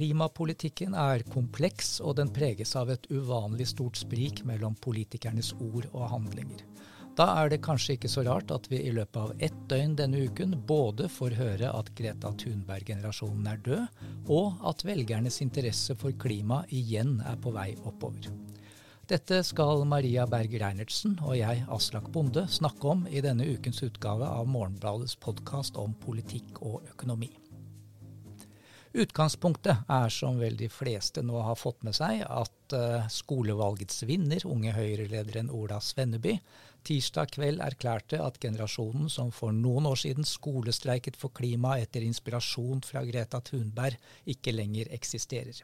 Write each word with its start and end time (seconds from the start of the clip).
Klimapolitikken 0.00 0.94
er 0.96 1.20
kompleks, 1.28 1.98
og 2.00 2.14
den 2.16 2.30
preges 2.32 2.70
av 2.78 2.88
et 2.88 3.02
uvanlig 3.12 3.66
stort 3.68 3.98
sprik 4.00 4.38
mellom 4.48 4.72
politikernes 4.80 5.50
ord 5.60 5.90
og 5.90 6.06
handlinger. 6.08 6.62
Da 7.18 7.26
er 7.42 7.50
det 7.52 7.58
kanskje 7.66 7.98
ikke 7.98 8.08
så 8.08 8.24
rart 8.24 8.54
at 8.54 8.70
vi 8.72 8.78
i 8.80 8.94
løpet 8.96 9.18
av 9.20 9.34
ett 9.44 9.58
døgn 9.68 9.98
denne 9.98 10.22
uken 10.24 10.54
både 10.64 11.10
får 11.12 11.36
høre 11.36 11.74
at 11.76 11.90
Greta 11.98 12.32
Thunberg-generasjonen 12.32 13.50
er 13.52 13.60
død, 13.66 14.00
og 14.32 14.64
at 14.72 14.86
velgernes 14.88 15.42
interesse 15.44 15.98
for 16.00 16.16
klima 16.16 16.62
igjen 16.72 17.18
er 17.28 17.36
på 17.36 17.52
vei 17.52 17.74
oppover. 17.84 18.32
Dette 19.10 19.42
skal 19.44 19.84
Maria 19.84 20.24
Berg 20.24 20.56
Reinertsen 20.64 21.20
og 21.20 21.36
jeg, 21.42 21.66
Aslak 21.68 22.08
Bonde, 22.08 22.48
snakke 22.48 22.96
om 22.96 23.04
i 23.04 23.20
denne 23.20 23.52
ukens 23.52 23.84
utgave 23.84 24.32
av 24.32 24.48
Morgenbladets 24.48 25.20
podkast 25.20 25.76
om 25.76 25.92
politikk 26.08 26.64
og 26.64 26.88
økonomi. 26.94 27.34
Utgangspunktet 28.92 29.84
er, 29.86 30.08
som 30.10 30.40
vel 30.40 30.56
de 30.58 30.66
fleste 30.68 31.22
nå 31.22 31.38
har 31.46 31.54
fått 31.54 31.84
med 31.86 31.94
seg, 31.94 32.24
at 32.26 32.74
uh, 32.74 33.06
skolevalgets 33.06 34.02
vinner, 34.02 34.42
unge 34.50 34.72
Høyre-lederen 34.74 35.52
Ola 35.54 35.78
Svenneby, 35.78 36.34
tirsdag 36.82 37.30
kveld 37.36 37.62
erklærte 37.62 38.18
at 38.18 38.40
generasjonen 38.42 39.06
som 39.12 39.30
for 39.30 39.54
noen 39.54 39.86
år 39.86 40.00
siden 40.02 40.26
skolestreiket 40.26 41.18
for 41.20 41.30
klima 41.30 41.76
etter 41.78 42.02
inspirasjon 42.02 42.82
fra 42.82 43.04
Greta 43.06 43.38
Thunberg, 43.46 43.94
ikke 44.26 44.56
lenger 44.56 44.90
eksisterer. 44.96 45.62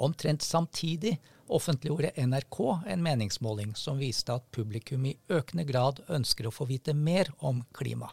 Omtrent 0.00 0.40
samtidig 0.46 1.18
offentliggjorde 1.50 2.14
NRK 2.24 2.60
en 2.88 3.02
meningsmåling 3.04 3.76
som 3.76 4.00
viste 4.00 4.32
at 4.32 4.48
publikum 4.54 5.04
i 5.10 5.16
økende 5.28 5.66
grad 5.68 6.00
ønsker 6.08 6.48
å 6.48 6.54
få 6.54 6.70
vite 6.70 6.94
mer 6.96 7.28
om 7.44 7.60
klima. 7.76 8.08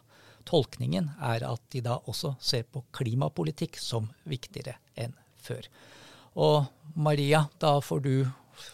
Tolkningen 0.48 1.10
er 1.20 1.44
at 1.44 1.64
de 1.74 1.82
da 1.84 1.98
også 2.08 2.32
ser 2.40 2.64
på 2.72 2.80
klimapolitikk 2.96 3.76
som 3.80 4.08
viktigere 4.28 4.78
enn 4.96 5.12
før. 5.44 5.66
Og 6.38 6.68
Maria, 6.96 7.44
da 7.60 7.78
får 7.84 8.00
du 8.04 8.12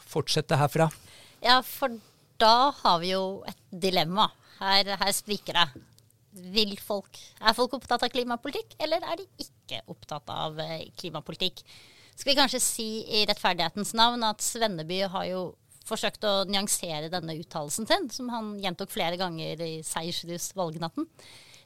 fortsette 0.06 0.58
herfra. 0.60 0.86
Ja, 1.42 1.58
for 1.66 1.96
da 2.40 2.70
har 2.82 3.00
vi 3.02 3.10
jo 3.12 3.42
et 3.48 3.58
dilemma. 3.70 4.28
Her, 4.60 4.94
her 5.00 5.12
spriker 5.14 5.58
det. 5.58 5.82
Vil 6.54 6.76
folk, 6.82 7.18
er 7.40 7.56
folk 7.56 7.76
opptatt 7.76 8.06
av 8.06 8.12
klimapolitikk, 8.12 8.74
eller 8.82 9.02
er 9.06 9.20
de 9.20 9.26
ikke 9.44 9.82
opptatt 9.90 10.30
av 10.34 10.58
eh, 10.62 10.88
klimapolitikk? 10.98 11.62
Skal 12.14 12.32
vi 12.32 12.38
kanskje 12.38 12.62
si 12.62 12.88
i 13.18 13.24
rettferdighetens 13.26 13.94
navn 13.98 14.22
at 14.26 14.42
Svenneby 14.42 15.00
har 15.10 15.26
jo 15.30 15.44
forsøkt 15.86 16.24
å 16.26 16.44
nyansere 16.48 17.10
denne 17.12 17.36
uttalelsen 17.38 17.86
sin, 17.86 18.06
som 18.10 18.30
han 18.32 18.54
gjentok 18.62 18.92
flere 18.94 19.18
ganger 19.20 19.62
i 19.62 19.72
seiersrus 19.86 20.52
valgnatten 20.58 21.06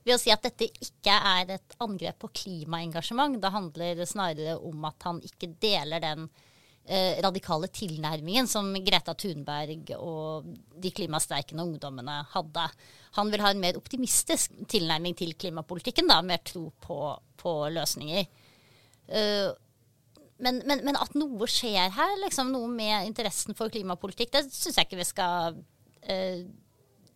ved 0.06 0.14
å 0.14 0.20
si 0.20 0.32
at 0.32 0.44
dette 0.46 0.68
ikke 0.68 1.14
er 1.14 1.56
et 1.58 1.78
angrep 1.84 2.20
på 2.22 2.30
klimaengasjement. 2.42 3.38
Det 3.41 3.54
handler 3.54 4.04
snarere 4.08 4.58
om 4.64 4.86
at 4.88 5.08
han 5.08 5.20
ikke 5.24 5.50
deler 5.60 6.02
den 6.04 6.28
eh, 6.88 7.18
radikale 7.24 7.68
tilnærmingen 7.68 8.48
som 8.50 8.70
Greta 8.84 9.14
Thunberg 9.19 9.92
og 9.98 10.48
de 10.80 10.92
klimastreikende 10.94 11.66
ungdommene 11.66 12.20
hadde. 12.32 12.66
Han 13.19 13.32
vil 13.32 13.44
ha 13.44 13.52
en 13.52 13.62
mer 13.62 13.78
optimistisk 13.80 14.54
tilnærming 14.70 15.16
til 15.19 15.34
klimapolitikken, 15.38 16.08
da, 16.10 16.20
mer 16.22 16.42
tro 16.46 16.69
på, 16.84 17.00
på 17.41 17.54
løsninger. 17.74 18.28
Uh, 19.08 19.50
men, 20.38 20.60
men, 20.69 20.84
men, 20.86 20.96
at 21.00 21.16
noe 21.19 21.48
skjer 21.50 21.91
her, 21.96 22.14
liksom, 22.22 22.52
noe 22.54 22.69
med 22.70 23.08
interessen 23.08 23.56
for 23.58 23.72
klimapolitikk, 23.72 24.30
det 24.36 24.44
syns 24.52 24.76
jeg 24.76 24.86
ikke 24.86 25.00
vi 25.00 25.06
skal 25.08 25.56
uh, 25.58 26.42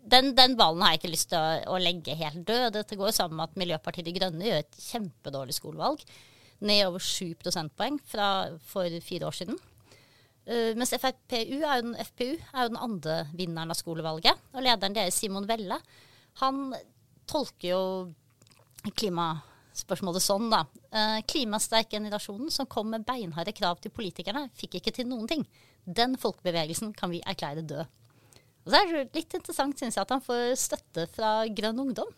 den, 0.02 0.32
den, 0.34 0.56
ballen 0.58 0.82
har 0.82 0.94
jeg 0.94 1.02
ikke 1.02 1.12
lyst 1.12 1.30
til 1.30 1.38
å, 1.38 1.74
å, 1.74 1.80
legge 1.80 2.16
helt 2.18 2.42
død. 2.48 2.72
Dette 2.74 2.98
går 2.98 3.12
sammen 3.14 3.38
med 3.38 3.50
at 3.50 3.58
Miljøpartiet 3.60 4.06
De 4.08 4.14
Grønne 4.16 4.48
gjør 4.48 4.62
et 4.62 4.80
kjempedårlig 4.88 5.54
skolevalg. 5.56 6.02
Ned 6.62 6.86
over 6.88 7.02
7 7.02 7.36
prosentpoeng 7.42 8.00
fra, 8.06 8.26
for 8.66 8.98
fire 9.04 9.28
år 9.30 9.38
siden. 9.38 9.60
Uh, 10.42 10.72
mens 10.78 10.94
FPU 10.96 11.60
er, 11.62 11.84
den, 11.84 11.94
FPU 12.02 12.32
er 12.34 12.64
jo 12.64 12.72
den 12.72 12.82
andre 12.82 13.20
vinneren 13.38 13.70
av 13.70 13.78
skolevalget. 13.78 14.42
Og 14.56 14.66
lederen 14.66 14.96
deres, 14.96 15.18
Simon 15.22 15.46
Velle, 15.50 15.78
han 16.42 16.64
tolker 17.30 17.68
jo 17.70 17.82
klimaspørsmålet 18.98 20.24
sånn, 20.24 20.50
da. 20.50 20.64
Uh, 20.90 21.18
klimasterk 21.30 21.94
generasjonen 21.94 22.50
som 22.50 22.66
kom 22.70 22.90
med 22.90 23.06
beinharde 23.06 23.54
krav 23.54 23.78
til 23.82 23.94
politikerne, 23.94 24.48
fikk 24.58 24.80
ikke 24.80 24.98
til 24.98 25.10
noen 25.14 25.30
ting. 25.30 25.46
Den 25.86 26.18
folkebevegelsen 26.18 26.90
kan 26.98 27.14
vi 27.14 27.22
erklære 27.22 27.62
død. 27.66 28.01
Og 28.62 28.72
så 28.72 28.78
er 28.78 28.90
det 28.92 29.16
litt 29.18 29.34
interessant, 29.38 29.78
syns 29.78 29.96
jeg, 29.98 30.04
at 30.04 30.12
han 30.14 30.22
får 30.22 30.52
støtte 30.60 31.06
fra 31.14 31.32
Grønn 31.50 31.80
Ungdom. 31.82 32.12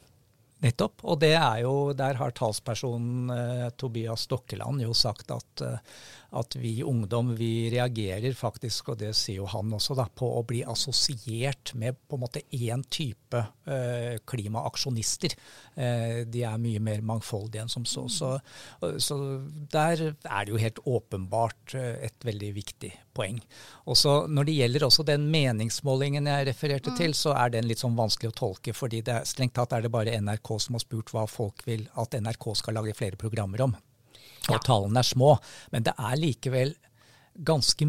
Nettopp. 0.64 1.02
Og 1.04 1.18
det 1.20 1.34
er 1.36 1.62
jo, 1.64 1.92
der 1.96 2.16
har 2.20 2.34
talspersonen 2.36 3.32
eh, 3.34 3.66
Tobias 3.80 4.24
Stokkeland 4.28 4.84
jo 4.84 4.94
sagt 4.96 5.32
at, 5.34 5.64
eh, 5.64 5.80
at 6.34 6.56
vi 6.58 6.82
ungdom 6.84 7.32
vi 7.38 7.68
reagerer 7.72 8.34
faktisk, 8.36 8.92
og 8.92 9.00
det 9.02 9.12
sier 9.16 9.40
jo 9.42 9.48
han 9.50 9.72
også, 9.76 9.96
da, 9.98 10.06
på 10.08 10.28
å 10.38 10.42
bli 10.46 10.62
assosiert 10.66 11.74
med 11.78 11.98
på 12.08 12.18
en 12.18 12.24
måte 12.24 12.42
én 12.54 12.82
type 12.92 13.40
eh, 13.70 14.18
klimaaksjonister. 14.26 15.36
Eh, 15.74 16.18
de 16.30 16.44
er 16.46 16.60
mye 16.62 16.82
mer 16.82 17.04
mangfoldige 17.06 17.64
enn 17.64 17.72
som 17.72 17.86
så. 17.88 18.06
så. 18.10 18.34
Så 18.98 19.18
der 19.72 20.10
er 20.10 20.44
det 20.44 20.52
jo 20.52 20.60
helt 20.60 20.82
åpenbart 20.84 21.76
eh, 21.78 22.04
et 22.10 22.26
veldig 22.26 22.52
viktig 22.58 22.92
poeng. 23.14 23.40
Også 23.90 24.24
når 24.26 24.48
det 24.48 24.58
gjelder 24.58 24.88
også 24.88 25.06
den 25.06 25.28
meningsmålingen 25.32 26.30
jeg 26.30 26.50
refererte 26.50 26.94
mm. 26.94 26.98
til, 27.00 27.16
så 27.18 27.36
er 27.38 27.54
den 27.54 27.70
litt 27.70 27.82
sånn 27.82 27.98
vanskelig 27.98 28.34
å 28.34 28.38
tolke. 28.42 28.74
fordi 28.74 29.04
det, 29.06 29.22
strengt 29.30 29.54
tatt 29.58 29.72
er 29.72 29.86
det 29.86 29.94
bare 29.94 30.18
NRK 30.20 30.56
som 30.60 30.78
har 30.78 30.84
spurt 30.84 31.14
hva 31.14 31.26
folk 31.30 31.66
vil 31.68 31.86
at 32.00 32.16
NRK 32.18 32.54
skal 32.58 32.80
lage 32.80 32.96
flere 32.98 33.20
programmer 33.20 33.68
om. 33.68 33.76
Og 34.52 34.60
tallene 34.66 35.00
er 35.00 35.08
små. 35.08 35.36
Men 35.72 35.86
det 35.86 35.94
er 35.96 36.20
likevel 36.20 36.74
ganske 37.34 37.86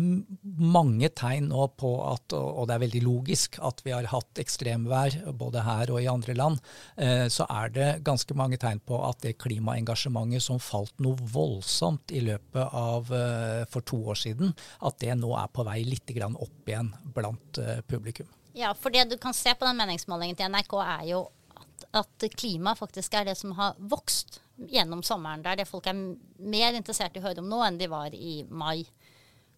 mange 0.57 1.09
tegn 1.13 1.49
nå 1.51 1.67
på 1.77 1.91
at, 2.07 2.33
og 2.33 2.65
det 2.67 2.75
er 2.75 2.83
veldig 2.85 3.01
logisk, 3.05 3.59
at 3.61 3.81
vi 3.85 3.93
har 3.93 4.07
hatt 4.09 4.41
ekstremvær 4.41 5.19
både 5.37 5.61
her 5.65 5.91
og 5.93 6.01
i 6.01 6.09
andre 6.09 6.35
land, 6.37 6.61
eh, 6.97 7.27
så 7.29 7.45
er 7.53 7.73
det 7.75 7.89
ganske 8.05 8.37
mange 8.37 8.57
tegn 8.61 8.81
på 8.81 8.97
at 9.05 9.21
det 9.25 9.35
klimaengasjementet 9.43 10.43
som 10.43 10.61
falt 10.61 10.97
noe 11.03 11.29
voldsomt 11.29 12.13
i 12.15 12.23
løpet 12.25 12.73
av 12.73 13.13
eh, 13.13 13.61
for 13.69 13.85
to 13.85 14.01
år 14.13 14.21
siden, 14.23 14.55
at 14.81 14.97
det 15.03 15.13
nå 15.19 15.29
er 15.37 15.51
på 15.53 15.65
vei 15.67 15.81
litt 15.85 16.09
opp 16.15 16.69
igjen 16.69 16.91
blant 17.13 17.61
eh, 17.61 17.81
publikum. 17.85 18.27
Ja, 18.55 18.73
for 18.73 18.89
det 18.89 19.09
du 19.11 19.17
kan 19.21 19.35
se 19.35 19.53
på 19.53 19.67
den 19.67 19.77
meningsmålingen 19.77 20.37
til 20.39 20.49
NRK, 20.49 20.73
er 20.81 21.05
jo 21.11 21.21
at, 21.59 21.85
at 22.01 22.27
klima 22.33 22.73
faktisk 22.75 23.13
er 23.13 23.29
det 23.29 23.37
som 23.37 23.53
har 23.59 23.77
vokst 23.77 24.39
gjennom 24.55 25.03
sommeren. 25.03 25.43
Det 25.43 25.51
er 25.51 25.61
det 25.61 25.69
folk 25.69 25.87
er 25.89 25.97
mer 25.97 26.77
interessert 26.77 27.15
i 27.15 27.21
å 27.21 27.27
høre 27.27 27.43
om 27.43 27.49
nå 27.51 27.61
enn 27.65 27.79
de 27.79 27.89
var 27.91 28.15
i 28.15 28.37
mai. 28.49 28.85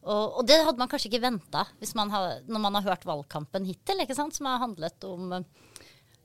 Og, 0.08 0.38
og, 0.40 0.44
det 0.48 0.62
hadde 0.64 0.80
man 0.80 0.90
kanskje 0.90 1.10
ikke 1.12 1.26
venta 1.26 1.66
når 1.82 2.60
man 2.62 2.78
har 2.78 2.86
hørt 2.86 3.08
valgkampen 3.08 3.66
hittil, 3.68 4.04
som 4.16 4.48
har 4.48 4.62
handlet 4.64 5.04
om 5.08 5.34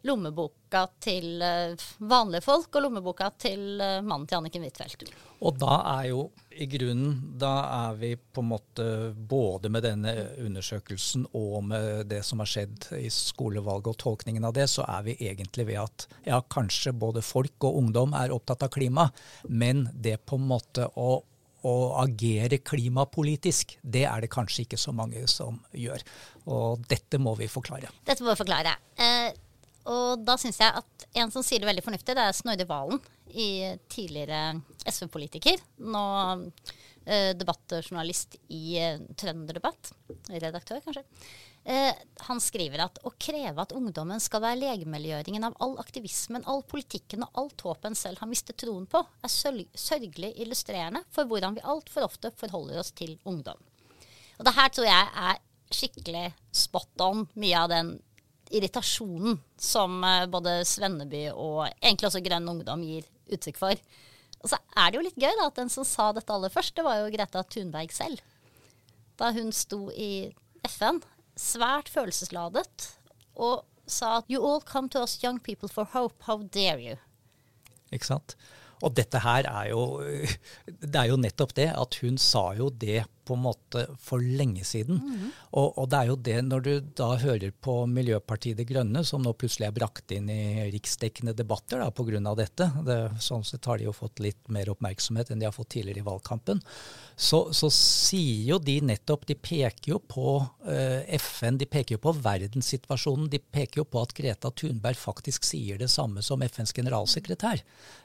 lommeboka 0.06 0.86
til 1.02 1.42
uh, 1.42 1.84
vanlige 2.10 2.44
folk 2.44 2.74
og 2.74 2.84
lommeboka 2.86 3.30
til 3.40 3.80
uh, 3.80 4.00
mannen 4.04 4.26
til 4.28 4.40
Anniken 4.40 4.66
Huitfeldt. 4.66 5.12
Og 5.42 5.58
da 5.58 5.78
er 5.96 6.08
jo 6.12 6.26
i 6.52 6.66
grunnen 6.68 7.14
Da 7.40 7.52
er 7.88 7.94
vi 7.96 8.10
på 8.14 8.42
en 8.42 8.50
måte 8.50 8.84
både 9.16 9.70
med 9.72 9.86
denne 9.86 10.12
undersøkelsen 10.42 11.24
og 11.38 11.64
med 11.70 12.06
det 12.10 12.20
som 12.28 12.42
har 12.42 12.50
skjedd 12.50 12.90
i 12.98 13.08
skolevalget 13.12 13.94
og 13.94 13.98
tolkningen 14.02 14.44
av 14.44 14.54
det, 14.58 14.68
så 14.70 14.84
er 14.84 15.06
vi 15.08 15.16
egentlig 15.18 15.66
ved 15.72 15.80
at 15.82 16.06
ja, 16.28 16.42
kanskje 16.42 16.92
både 16.92 17.24
folk 17.24 17.64
og 17.64 17.80
ungdom 17.80 18.14
er 18.18 18.34
opptatt 18.34 18.66
av 18.68 18.72
klima, 18.74 19.08
men 19.48 19.86
det 19.94 20.20
på 20.26 20.38
en 20.38 20.50
måte 20.54 20.88
å 20.94 21.22
å 21.62 21.94
agere 22.02 22.58
klimapolitisk, 22.58 23.76
det 23.82 24.04
er 24.08 24.24
det 24.24 24.30
kanskje 24.32 24.64
ikke 24.64 24.80
så 24.80 24.94
mange 24.96 25.22
som 25.30 25.60
gjør. 25.78 26.02
Og 26.50 26.82
dette 26.90 27.20
må 27.22 27.36
vi 27.38 27.46
forklare. 27.50 27.92
Dette 28.06 28.24
må 28.24 28.32
vi 28.32 28.40
forklare. 28.40 28.74
Eh, 28.98 29.30
og 29.88 30.22
da 30.22 30.36
syns 30.38 30.60
jeg 30.62 30.82
at 30.82 31.06
en 31.22 31.32
som 31.34 31.44
sier 31.44 31.62
det 31.62 31.68
veldig 31.68 31.84
fornuftig, 31.84 32.14
det 32.16 32.24
er 32.24 32.36
Snorre 32.36 32.66
Valen, 32.68 33.00
I 33.32 33.74
tidligere 33.90 34.60
SV-politiker. 34.86 35.62
Nå 35.82 36.02
eh, 37.06 37.32
debattjournalist 37.38 38.36
i 38.54 38.76
eh, 38.78 39.00
Trønderdebatt. 39.18 39.92
Redaktør, 40.30 40.82
kanskje. 40.84 41.04
Eh, 41.64 41.90
han 42.26 42.40
skriver 42.42 42.84
at 42.84 42.98
å 43.06 43.12
kreve 43.22 43.62
at 43.62 43.74
ungdommen 43.76 44.22
skal 44.22 44.42
være 44.42 44.60
legemiddelgjøringen 44.60 45.46
av 45.46 45.58
all 45.62 45.76
aktivismen, 45.82 46.46
all 46.50 46.64
politikken 46.66 47.26
og 47.26 47.42
alt 47.44 47.66
håpet 47.66 47.90
en 47.90 47.98
selv 47.98 48.22
har 48.22 48.30
mistet 48.30 48.58
troen 48.62 48.88
på, 48.90 49.02
er 49.22 49.34
sørgelig 49.34 50.32
illustrerende 50.42 51.04
for 51.14 51.30
hvordan 51.30 51.58
vi 51.58 51.66
altfor 51.74 52.08
ofte 52.08 52.32
forholder 52.38 52.82
oss 52.82 52.90
til 52.98 53.14
ungdom. 53.28 53.58
Og 54.38 54.46
det 54.48 54.56
her 54.56 54.72
tror 54.74 54.88
jeg 54.88 55.12
er 55.26 55.42
skikkelig 55.72 56.26
spot 56.52 57.04
on 57.06 57.26
mye 57.38 57.60
av 57.60 57.70
den 57.72 57.94
irritasjonen 58.52 59.38
som 59.60 59.98
eh, 60.06 60.26
både 60.30 60.60
Svenneby 60.68 61.26
og 61.32 61.64
egentlig 61.68 62.08
også 62.10 62.22
Grønn 62.24 62.50
Ungdom 62.52 62.84
gir 62.86 63.08
uttrykk 63.32 63.60
for. 63.60 63.82
Og 64.42 64.50
så 64.50 64.58
er 64.76 64.90
det 64.90 64.98
jo 64.98 65.04
litt 65.06 65.20
gøy 65.20 65.30
da, 65.38 65.48
at 65.48 65.58
den 65.60 65.70
som 65.72 65.86
sa 65.86 66.10
dette 66.14 66.34
aller 66.34 66.52
først, 66.52 66.74
det 66.76 66.84
var 66.86 67.00
jo 67.00 67.10
Greta 67.14 67.44
Thunberg 67.46 67.94
selv. 67.94 68.22
Da 69.20 69.30
hun 69.34 69.52
sto 69.54 69.86
i 69.94 70.32
FN 70.66 71.00
svært 71.38 71.90
følelsesladet 71.92 72.88
og 73.40 73.62
sa 73.88 74.18
at 74.20 74.28
You 74.30 74.42
all 74.46 74.60
come 74.66 74.90
to 74.92 75.02
us 75.02 75.18
young 75.22 75.38
people 75.38 75.70
for 75.70 75.88
hope. 75.94 76.24
How 76.26 76.42
dare 76.42 76.80
you? 76.80 76.98
Ikke 77.92 78.08
sant? 78.08 78.36
Og 78.82 78.94
dette 78.98 79.20
her 79.22 79.46
er 79.46 79.70
jo 79.70 80.02
Det 80.92 80.98
er 80.98 81.10
jo 81.12 81.20
nettopp 81.20 81.54
det 81.58 81.70
at 81.70 81.98
hun 82.02 82.18
sa 82.18 82.50
jo 82.58 82.70
det 82.70 83.04
på 83.24 83.36
en 83.36 83.44
måte 83.44 83.84
for 84.02 84.22
lenge 84.22 84.64
siden. 84.66 84.98
Mm. 84.98 85.28
Og, 85.52 85.78
og, 85.78 85.86
det 85.92 85.98
er 85.98 86.10
jo 86.10 86.16
det 86.28 86.36
når 86.46 86.64
du 86.66 86.72
da 86.98 87.08
hører 87.22 87.54
på 87.64 87.74
Miljøpartiet 87.90 88.58
De 88.58 88.66
Grønne, 88.68 89.04
som 89.06 89.22
nå 89.22 89.34
plutselig 89.38 89.68
er 89.68 89.76
brakt 89.76 90.14
inn 90.14 90.30
i 90.32 90.68
riksdekkende 90.72 91.34
debatter 91.36 91.82
pga. 91.94 92.34
dette. 92.38 92.68
Det, 92.86 92.98
sånn 93.22 93.44
sett 93.46 93.66
har 93.68 93.78
de 93.78 93.88
jo 93.88 93.94
fått 93.96 94.22
litt 94.24 94.50
mer 94.52 94.70
oppmerksomhet 94.72 95.30
enn 95.30 95.42
de 95.42 95.48
har 95.48 95.56
fått 95.56 95.74
tidligere 95.76 96.02
i 96.02 96.06
valgkampen. 96.06 96.62
Så, 97.16 97.44
så 97.54 97.70
sier 97.72 98.54
jo 98.54 98.58
de 98.58 98.78
nettopp 98.82 99.26
De 99.28 99.36
peker 99.36 99.92
jo 99.92 99.98
på 100.00 100.38
eh, 100.66 101.04
FN, 101.20 101.58
de 101.60 101.68
peker 101.68 101.96
jo 101.96 102.02
på 102.02 102.14
verdenssituasjonen. 102.22 103.30
De 103.32 103.38
peker 103.38 103.82
jo 103.82 103.88
på 103.88 104.02
at 104.02 104.14
Greta 104.16 104.50
Thunberg 104.50 104.98
faktisk 104.98 105.46
sier 105.46 105.78
det 105.80 105.90
samme 105.92 106.24
som 106.24 106.42
FNs 106.42 106.74
generalsekretær. 106.76 107.62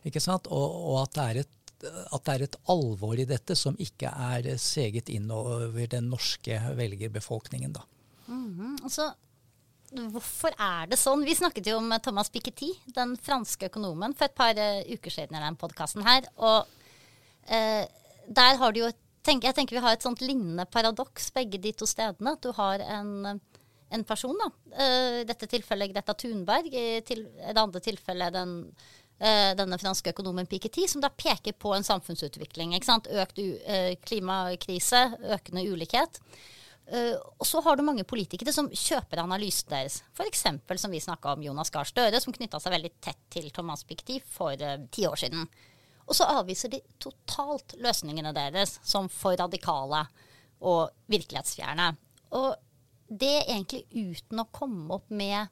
ikke 0.07 0.23
sant? 0.23 0.49
Og, 0.51 0.81
og 0.91 1.01
at, 1.05 1.15
det 1.17 1.25
er 1.27 1.41
et, 1.43 1.55
at, 1.85 2.23
det 2.25 2.33
er 2.33 2.43
et, 2.47 2.57
alvor 2.73 3.19
i 3.19 3.27
dette 3.29 3.55
som 3.57 3.77
ikke 3.79 4.09
er 4.09 4.49
seget 4.61 5.11
innover 5.13 5.87
den 5.91 6.09
norske 6.11 6.59
velgerbefolkningen. 6.77 7.73
da. 7.73 7.81
Mm 8.27 8.59
-hmm. 8.59 8.83
altså, 8.83 9.13
hvorfor 10.11 10.51
er 10.59 10.87
det 10.87 10.99
sånn? 10.99 11.23
Vi 11.23 11.35
snakket 11.35 11.67
jo 11.67 11.77
om 11.77 11.93
Thomas 12.03 12.29
Piketty, 12.29 12.71
den 12.95 13.17
franske 13.17 13.65
økonomen, 13.65 14.13
for 14.13 14.25
et 14.25 14.35
par 14.35 14.53
uh, 14.57 14.93
uker 14.93 15.11
siden 15.11 15.35
i 15.35 15.45
den 15.45 15.55
podkasten 15.55 16.03
her. 16.03 16.21
Og 16.37 16.67
uh, 17.49 17.85
der 18.27 18.57
har 18.57 18.71
du 18.71 18.79
jo 18.79 18.91
tenk, 19.23 19.43
Jeg 19.43 19.55
tenker 19.55 19.75
vi 19.75 19.81
har 19.81 19.93
et 19.93 20.03
sånt 20.03 20.21
lignende 20.21 20.65
paradoks 20.65 21.31
begge 21.31 21.57
de 21.57 21.71
to 21.71 21.85
stedene. 21.85 22.31
At 22.31 22.43
du 22.43 22.51
har 22.51 22.79
en 22.79 23.41
en 23.89 24.03
person. 24.03 24.35
da. 24.37 24.49
Uh, 24.77 25.23
dette 25.27 25.49
tilfellet 25.49 25.93
Greta 25.93 26.15
Thunberg, 26.17 26.69
i 26.71 27.01
til, 27.07 27.25
det 27.37 27.61
andre 27.61 27.83
tilfellet 27.83 28.35
den, 28.35 28.55
denne 29.17 29.79
franske 29.81 30.11
økonomen 30.13 30.45
Piketty, 30.45 30.83
som 30.85 31.01
da 31.01 31.09
peker 31.09 31.55
på 31.57 31.71
en 31.73 31.85
samfunnsutvikling. 31.85 32.75
Økt 32.77 33.39
uh, 33.41 33.95
klimakrise, 34.05 35.01
økende 35.33 35.63
ulikhet. 35.65 36.21
og 36.87 37.45
så 37.49 37.59
har 37.65 37.75
du 37.75 37.83
mange 37.83 38.05
politikere 38.07 38.53
som 38.53 38.69
kjøper 38.69 39.19
analysen 39.19 39.71
deres. 39.73 40.03
F.eks. 40.15 40.45
som 40.79 40.91
vi 40.93 41.01
snakka 41.01 41.33
om 41.33 41.41
Jonas 41.43 41.73
Gahr 41.73 41.89
Støre, 41.89 42.21
som 42.21 42.31
knytta 42.31 42.61
seg 42.63 42.77
veldig 42.77 42.93
tett 43.01 43.19
til 43.33 43.49
Thomas 43.51 43.83
Piketty 43.83 44.21
for 44.23 44.53
ti 44.93 45.07
år 45.09 45.17
siden. 45.19 45.49
Og 46.07 46.15
så 46.15 46.29
avviser 46.37 46.71
de 46.71 46.79
totalt 47.03 47.75
løsningene 47.83 48.31
deres 48.35 48.77
som 48.87 49.09
for 49.11 49.35
radikale 49.35 50.05
og 50.63 50.93
virkelighetsfjerne. 51.11 51.91
Og 52.37 52.55
det 53.07 53.35
egentlig 53.47 53.83
uten 53.91 54.41
å 54.41 54.49
komme 54.51 54.97
opp 54.97 55.11
med 55.11 55.47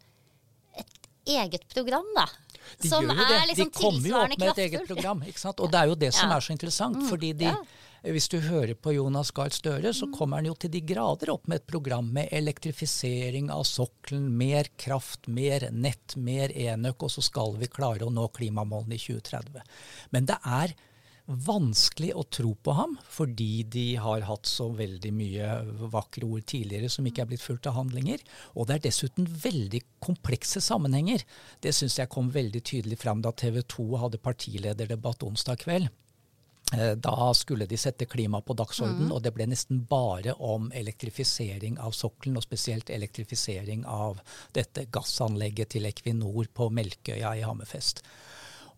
et 0.76 1.10
eget 1.36 1.68
program, 1.72 2.08
da. 2.16 2.26
De 2.82 2.92
som 2.92 3.06
gjør 3.06 3.18
jo 3.18 3.26
det. 3.30 3.42
Liksom 3.52 3.72
de 3.72 3.80
kommer 3.80 4.10
jo 4.10 4.20
opp 4.20 4.38
med 4.38 4.52
et 4.52 4.62
eget 4.68 4.88
program. 4.88 5.26
Og 5.26 5.66
det 5.72 5.82
er 5.82 5.92
jo 5.92 5.98
det 6.06 6.14
som 6.16 6.32
er 6.32 6.46
så 6.46 6.56
interessant. 6.56 7.02
Mm, 7.02 7.10
fordi 7.10 7.32
de, 7.42 7.52
hvis 8.16 8.28
du 8.32 8.38
hører 8.46 8.74
på 8.78 8.96
Jonas 8.96 9.32
Gahr 9.36 9.54
Støre, 9.54 9.94
så 9.94 10.10
mm. 10.10 10.16
kommer 10.18 10.42
han 10.42 10.50
jo 10.50 10.56
til 10.60 10.74
de 10.74 10.82
grader 10.94 11.34
opp 11.34 11.48
med 11.52 11.62
et 11.62 11.68
program 11.70 12.10
med 12.18 12.34
elektrifisering 12.36 13.52
av 13.54 13.66
sokkelen, 13.70 14.28
mer 14.38 14.70
kraft, 14.82 15.28
mer 15.28 15.70
nett, 15.72 16.18
mer 16.18 16.54
enøk, 16.54 17.08
og 17.08 17.16
så 17.16 17.24
skal 17.26 17.56
vi 17.62 17.72
klare 17.72 18.08
å 18.08 18.14
nå 18.14 18.28
klimamålene 18.36 18.98
i 18.98 19.06
2030. 19.08 19.80
Men 20.16 20.30
det 20.30 20.42
er 20.44 20.76
vanskelig 21.25 22.12
å 22.13 22.24
tro 22.30 22.51
på 22.62 22.75
ham, 22.77 22.95
fordi 23.10 23.63
de 23.74 23.86
har 24.01 24.27
hatt 24.27 24.45
så 24.45 24.68
veldig 24.77 25.12
mye 25.16 25.50
vakre 25.94 26.27
ord 26.27 26.45
tidligere 26.45 26.89
som 26.92 27.07
ikke 27.07 27.24
er 27.24 27.31
blitt 27.31 27.45
fulgt 27.45 27.69
av 27.69 27.77
handlinger. 27.80 28.22
Og 28.54 28.68
det 28.69 28.77
er 28.77 28.86
dessuten 28.86 29.27
veldig 29.27 29.81
komplekse 30.06 30.62
sammenhenger. 30.62 31.25
Det 31.66 31.74
syns 31.74 31.98
jeg 32.00 32.12
kom 32.13 32.30
veldig 32.33 32.62
tydelig 32.62 33.01
fram 33.01 33.25
da 33.25 33.33
TV 33.33 33.63
2 33.63 33.88
hadde 34.04 34.22
partilederdebatt 34.22 35.25
onsdag 35.25 35.63
kveld. 35.66 35.89
Eh, 36.74 36.94
da 36.98 37.33
skulle 37.33 37.66
de 37.69 37.77
sette 37.77 38.06
klima 38.10 38.42
på 38.42 38.54
dagsorden, 38.57 39.07
mm. 39.07 39.12
og 39.13 39.22
det 39.25 39.33
ble 39.36 39.45
nesten 39.50 39.83
bare 39.89 40.33
om 40.42 40.72
elektrifisering 40.74 41.77
av 41.81 41.94
sokkelen, 41.94 42.39
og 42.39 42.45
spesielt 42.45 42.89
elektrifisering 42.89 43.86
av 43.86 44.22
dette 44.54 44.88
gassanlegget 44.94 45.75
til 45.75 45.89
Equinor 45.89 46.50
på 46.54 46.72
Melkøya 46.74 47.36
i 47.38 47.45
Hammerfest. 47.45 48.01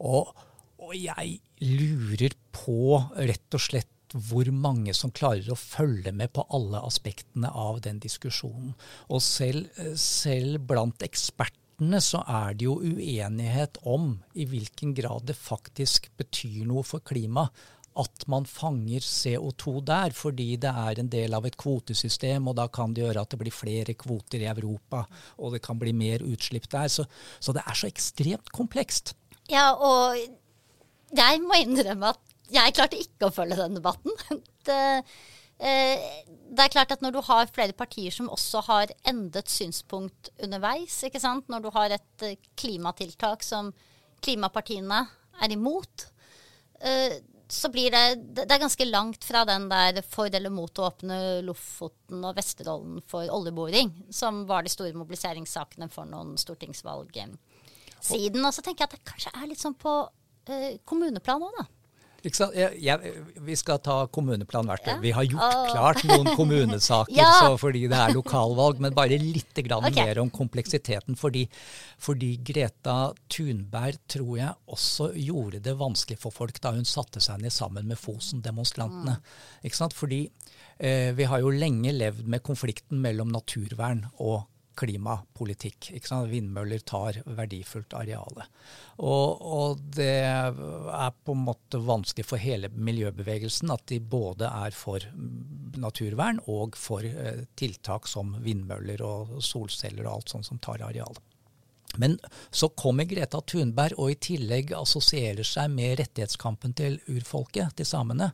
Og 0.03 0.35
og 0.77 0.95
jeg 0.95 1.39
lurer 1.63 2.35
på 2.53 2.97
rett 3.18 3.57
og 3.57 3.63
slett 3.63 3.94
hvor 4.13 4.47
mange 4.56 4.94
som 4.95 5.12
klarer 5.12 5.50
å 5.51 5.59
følge 5.59 6.13
med 6.15 6.31
på 6.35 6.45
alle 6.56 6.79
aspektene 6.88 7.50
av 7.51 7.81
den 7.83 8.00
diskusjonen. 8.00 8.71
Og 9.12 9.24
selv, 9.24 9.68
selv 10.00 10.63
blant 10.69 11.03
ekspertene 11.03 12.00
så 12.01 12.24
er 12.24 12.56
det 12.56 12.69
jo 12.69 12.77
uenighet 12.79 13.81
om 13.85 14.13
i 14.33 14.47
hvilken 14.50 14.95
grad 14.97 15.27
det 15.27 15.35
faktisk 15.38 16.07
betyr 16.18 16.63
noe 16.69 16.85
for 16.88 17.03
klimaet 17.03 17.51
at 17.97 18.27
man 18.30 18.45
fanger 18.45 19.01
CO2 19.01 19.80
der, 19.88 20.13
fordi 20.13 20.51
det 20.62 20.69
er 20.69 21.00
en 21.01 21.09
del 21.09 21.33
av 21.33 21.47
et 21.50 21.57
kvotesystem, 21.57 22.45
og 22.45 22.57
da 22.59 22.68
kan 22.69 22.94
det 22.94 23.01
gjøre 23.03 23.23
at 23.23 23.33
det 23.33 23.39
blir 23.41 23.56
flere 23.56 23.95
kvoter 23.97 24.44
i 24.44 24.50
Europa, 24.51 25.07
og 25.41 25.56
det 25.56 25.63
kan 25.65 25.80
bli 25.81 25.95
mer 25.97 26.25
utslipp 26.25 26.69
der. 26.69 26.91
Så, 26.94 27.07
så 27.39 27.56
det 27.57 27.65
er 27.65 27.80
så 27.80 27.89
ekstremt 27.89 28.53
komplekst. 28.53 29.15
Ja, 29.50 29.71
og 29.73 30.19
jeg 31.15 31.42
må 31.44 31.59
innrømme 31.62 32.12
at 32.13 32.27
jeg 32.51 32.75
klarte 32.75 33.00
ikke 33.00 33.27
å 33.27 33.33
følge 33.33 33.59
den 33.59 33.80
debatten. 33.80 34.13
Det, 34.68 34.75
eh, 35.63 36.01
det, 36.27 36.59
er 36.59 36.71
klart 36.74 36.92
at 36.92 37.00
når 37.00 37.13
du 37.15 37.21
har 37.24 37.48
flere 37.56 37.71
partier 37.71 38.12
som 38.12 38.27
også 38.27 38.65
har 38.65 38.92
endret 39.07 39.48
synspunkt 39.48 40.27
underveis, 40.44 40.98
ikke 41.07 41.21
sant? 41.24 41.48
når 41.48 41.63
du 41.63 41.69
har 41.71 41.95
et 41.95 42.25
eh, 42.27 42.36
klimatiltak 42.59 43.45
som 43.48 43.69
klimapartiene 44.19 45.00
er 45.39 45.56
imot, 45.56 46.09
eh, 46.83 47.15
så 47.48 47.71
blir 47.71 47.95
det 47.95 48.36
Det 48.36 48.44
er 48.51 48.59
ganske 48.59 48.89
langt 48.89 49.24
fra 49.24 49.45
den 49.48 49.69
der 49.71 50.01
for 50.04 50.27
eller 50.27 50.51
mot 50.51 50.83
å 50.83 50.89
åpne 50.89 51.39
Lofoten 51.48 52.27
og 52.27 52.36
Vesterålen 52.36 53.00
for 53.07 53.31
oljeboring, 53.31 53.94
som 54.12 54.44
var 54.51 54.68
de 54.68 54.75
store 54.75 55.00
mobiliseringssakene 55.00 55.88
for 55.88 56.12
noen 56.12 56.36
stortingsvalg 56.36 57.15
siden. 57.15 58.44
Og 58.44 58.51
så 58.51 58.59
tenker 58.59 58.83
jeg 58.83 58.89
at 58.92 58.98
det 58.98 59.07
kanskje 59.07 59.31
er 59.31 59.48
litt 59.48 59.63
sånn 59.63 59.80
på 59.80 59.95
kommuneplan 60.88 61.47
òg, 61.47 61.57
da. 61.59 61.67
Jeg, 62.27 62.73
jeg, 62.81 63.11
vi 63.45 63.55
skal 63.55 63.77
ta 63.83 63.95
kommuneplan 64.11 64.67
hvert 64.67 64.88
år. 64.88 64.95
Ja. 64.97 65.01
Vi 65.03 65.11
har 65.15 65.27
gjort 65.27 65.45
oh. 65.45 65.67
klart 65.69 66.01
noen 66.09 66.31
kommunesaker 66.35 67.15
ja. 67.19 67.51
fordi 67.61 67.85
det 67.88 67.99
er 67.99 68.15
lokalvalg, 68.15 68.81
men 68.83 68.95
bare 68.97 69.19
litt 69.21 69.53
okay. 69.61 69.94
mer 69.95 70.19
om 70.23 70.31
kompleksiteten. 70.33 71.15
Fordi, 71.19 71.45
fordi, 72.01 72.33
Greta 72.47 73.13
Thunberg 73.31 74.01
tror 74.09 74.33
jeg 74.39 74.73
også 74.73 75.11
gjorde 75.13 75.61
det 75.63 75.77
vanskelig 75.79 76.19
for 76.21 76.35
folk 76.35 76.59
da 76.63 76.73
hun 76.75 76.88
satte 76.89 77.21
seg 77.23 77.44
ned 77.44 77.54
sammen 77.54 77.87
med 77.87 78.01
Fosen-demonstrantene. 78.01 79.19
Mm. 79.63 79.95
Fordi 79.95 80.21
eh, 80.80 81.13
vi 81.16 81.30
har 81.30 81.45
jo 81.45 81.54
lenge 81.54 81.94
levd 81.95 82.27
med 82.27 82.44
konflikten 82.44 83.01
mellom 83.04 83.31
naturvern 83.33 84.07
og 84.18 84.42
klimapolitikk. 84.78 85.92
Vindmøller 86.30 86.84
tar 86.88 87.19
verdifullt 87.26 87.96
areale. 87.98 88.48
Og, 88.98 89.42
og, 89.42 89.81
det 89.98 90.24
er 90.26 91.12
på 91.24 91.36
en 91.36 91.46
måte 91.48 91.81
vanskelig 91.84 92.28
for 92.28 92.42
hele 92.42 92.69
miljøbevegelsen 92.74 93.74
at 93.74 93.86
de 93.92 94.00
både 94.00 94.50
er 94.50 94.76
for 94.78 95.04
naturvern 95.78 96.42
og 96.50 96.78
for 96.80 97.06
eh, 97.06 97.46
tiltak 97.60 98.10
som 98.10 98.36
vindmøller 98.44 99.04
og 99.06 99.38
solceller 99.46 100.07
og 100.07 100.18
alt 100.18 100.36
sånt 100.36 100.50
som 100.50 100.62
tar 100.64 100.86
areal. 100.86 101.18
Men 102.01 102.18
så 102.51 102.69
kommer 102.69 103.07
Greta 103.09 103.42
Thunberg 103.42 103.97
og 103.97 104.13
i 104.13 104.19
tillegg 104.30 104.73
assosierer 104.77 105.47
seg 105.47 105.71
med 105.73 105.97
rettighetskampen 106.01 106.75
til 106.77 106.99
urfolket, 107.11 107.75
til 107.77 107.87
samene. 107.89 108.31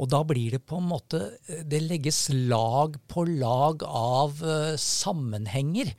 Og 0.00 0.08
da 0.12 0.22
blir 0.24 0.54
det 0.56 0.62
på 0.64 0.78
en 0.80 0.86
måte 0.88 1.18
Det 1.68 1.80
legges 1.82 2.28
lag 2.32 2.94
på 3.10 3.24
lag 3.28 3.82
av 3.84 4.38
uh, 4.44 4.76
sammenhenger. 4.80 5.92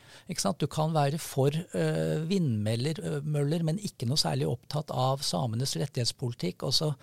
Du 0.57 0.67
kan 0.71 0.95
være 0.95 1.19
for 1.21 1.53
uh, 1.53 2.21
vindmøller, 2.29 3.65
men 3.67 3.81
ikke 3.81 4.09
noe 4.09 4.19
særlig 4.19 4.49
opptatt 4.49 4.93
av 4.93 5.21
samenes 5.25 5.75
rettighetspolitikk. 5.77 6.63
og 6.63 6.73
så 6.73 6.93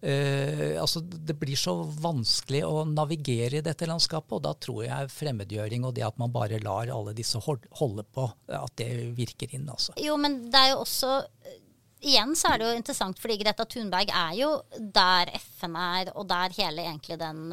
Uh, 0.00 0.80
altså 0.80 1.02
det 1.04 1.34
blir 1.36 1.58
så 1.60 1.74
vanskelig 1.84 2.62
å 2.64 2.84
navigere 2.88 3.60
i 3.60 3.64
dette 3.64 3.88
landskapet, 3.88 4.38
og 4.38 4.44
da 4.46 4.54
tror 4.56 4.84
jeg 4.86 5.12
fremmedgjøring 5.12 5.84
og 5.84 5.96
det 5.98 6.06
at 6.06 6.20
man 6.20 6.32
bare 6.32 6.60
lar 6.64 6.92
alle 6.92 7.12
disse 7.16 7.40
holde 7.44 8.06
på, 8.14 8.28
at 8.48 8.76
det 8.80 8.90
virker 9.18 9.52
inn. 9.56 9.68
Altså. 9.68 9.96
Jo, 10.00 10.16
men 10.20 10.42
det 10.48 10.62
er 10.62 10.72
jo 10.74 10.84
også 10.86 11.18
igjen 12.00 12.32
så 12.38 12.52
er 12.52 12.60
det 12.60 12.68
jo 12.68 12.78
interessant, 12.78 13.20
fordi 13.20 13.36
Greta 13.42 13.66
Thunberg 13.68 14.12
er 14.14 14.36
jo 14.38 14.50
der 14.80 15.32
FN 15.36 15.76
er, 15.76 16.12
og 16.16 16.28
der 16.30 16.54
hele 16.56 16.86
egentlig 16.86 17.18
den, 17.20 17.52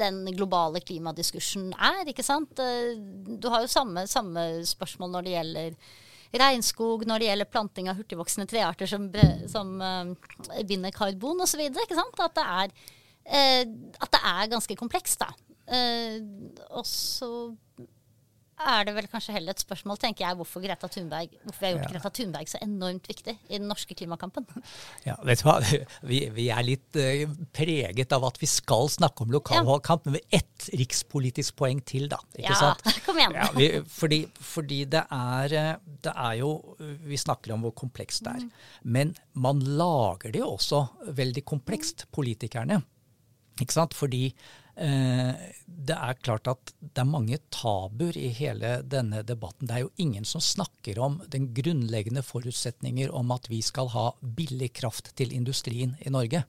den 0.00 0.20
globale 0.34 0.82
klimadiskursen 0.82 1.70
er. 1.74 2.02
ikke 2.10 2.26
sant? 2.26 2.58
Du 2.58 3.48
har 3.52 3.62
jo 3.62 3.70
samme, 3.70 4.06
samme, 4.10 4.48
spørsmål 4.66 5.14
når 5.14 5.26
det 5.26 5.36
gjelder 5.36 5.78
regnskog, 6.36 7.06
når 7.08 7.20
det 7.20 7.28
gjelder 7.30 7.50
planting 7.52 7.88
av 7.90 7.98
hurtigvoksende 7.98 8.48
trearter 8.50 8.90
som, 8.90 9.08
som 9.48 9.74
uh, 9.80 10.62
binder 10.68 10.92
karbon 10.94 11.40
osv. 11.44 11.62
At, 11.68 12.36
det 12.36 12.44
er, 12.44 12.74
uh, 13.28 13.62
at 14.04 14.12
det 14.12 14.22
er 14.34 14.50
ganske 14.52 14.76
komplekst. 14.78 15.24
da. 15.24 15.32
Uh, 15.68 16.20
og 16.76 16.84
så 16.88 17.30
er 18.58 18.84
det 18.88 18.94
vel 18.96 19.06
kanskje 19.10 19.34
heller 19.36 19.54
et 19.54 19.62
spørsmål, 19.62 19.98
tenker 20.02 20.24
jeg, 20.24 20.36
hvorfor, 20.38 20.62
Greta 20.64 20.88
Thunberg, 20.90 21.34
hvorfor 21.44 21.60
vi 21.62 21.66
har 21.68 21.74
gjort 21.76 21.86
Ja. 21.86 21.92
Greta 21.94 22.10
Thunberg 22.18 22.50
så 22.50 22.60
enormt 22.64 23.08
viktig 23.08 23.34
i 23.48 23.58
den 23.58 23.68
norske 23.70 23.94
klimakampen. 23.94 24.46
Ja, 25.06 25.14
vet 25.24 25.42
du 25.42 25.46
hva? 25.48 25.56
Vi, 26.08 26.20
vi 26.34 26.48
er 26.54 26.66
litt 26.66 26.98
uh, 26.98 27.36
preget 27.54 28.12
av 28.16 28.26
at 28.28 28.40
vi 28.42 28.48
skal 28.50 28.90
snakke 28.92 29.24
om 29.24 29.32
lokalvalgkamp, 29.34 30.08
men 30.08 30.18
med 30.18 30.38
ett 30.40 30.68
rikspolitisk 30.74 31.56
poeng 31.60 31.80
til, 31.86 32.08
da. 32.10 32.18
Ikke 32.34 32.50
Ja, 32.50 32.58
sant? 32.74 32.84
kom 33.06 33.18
igjen. 33.20 33.36
Ja, 33.38 33.48
vi, 33.56 33.70
fordi, 33.94 34.20
fordi 34.40 34.82
det, 34.90 35.04
er, 35.14 35.54
eh, 35.54 35.96
det 36.04 36.14
er 36.14 36.38
jo 36.40 36.52
Vi 36.78 37.16
snakker 37.20 37.52
om 37.54 37.62
hvor 37.66 37.74
komplekst 37.76 38.24
det 38.26 38.34
er. 38.38 38.46
Men 38.82 39.14
man 39.34 39.60
lager 39.60 40.32
det 40.34 40.42
jo 40.42 40.54
også 40.56 40.84
veldig 41.14 41.44
komplekst, 41.48 42.06
politikerne. 42.14 42.82
Ikke 43.60 43.74
sant? 43.74 43.94
Fordi 43.96 44.28
det 44.78 45.94
er 45.96 46.18
klart 46.22 46.48
at 46.50 46.72
det 46.78 47.02
er 47.02 47.08
mange 47.08 47.38
tabuer 47.54 48.16
i 48.18 48.28
hele 48.36 48.76
denne 48.86 49.24
debatten. 49.26 49.66
Det 49.66 49.74
er 49.74 49.84
jo 49.86 49.94
ingen 50.04 50.26
som 50.28 50.42
snakker 50.44 51.00
om 51.02 51.16
den 51.32 51.48
grunnleggende 51.56 52.22
forutsetninger 52.22 53.10
om 53.14 53.32
at 53.34 53.48
vi 53.50 53.58
skal 53.64 53.90
ha 53.94 54.10
billig 54.22 54.70
kraft 54.78 55.10
til 55.18 55.34
industrien 55.34 55.96
i 55.98 56.12
Norge. 56.14 56.44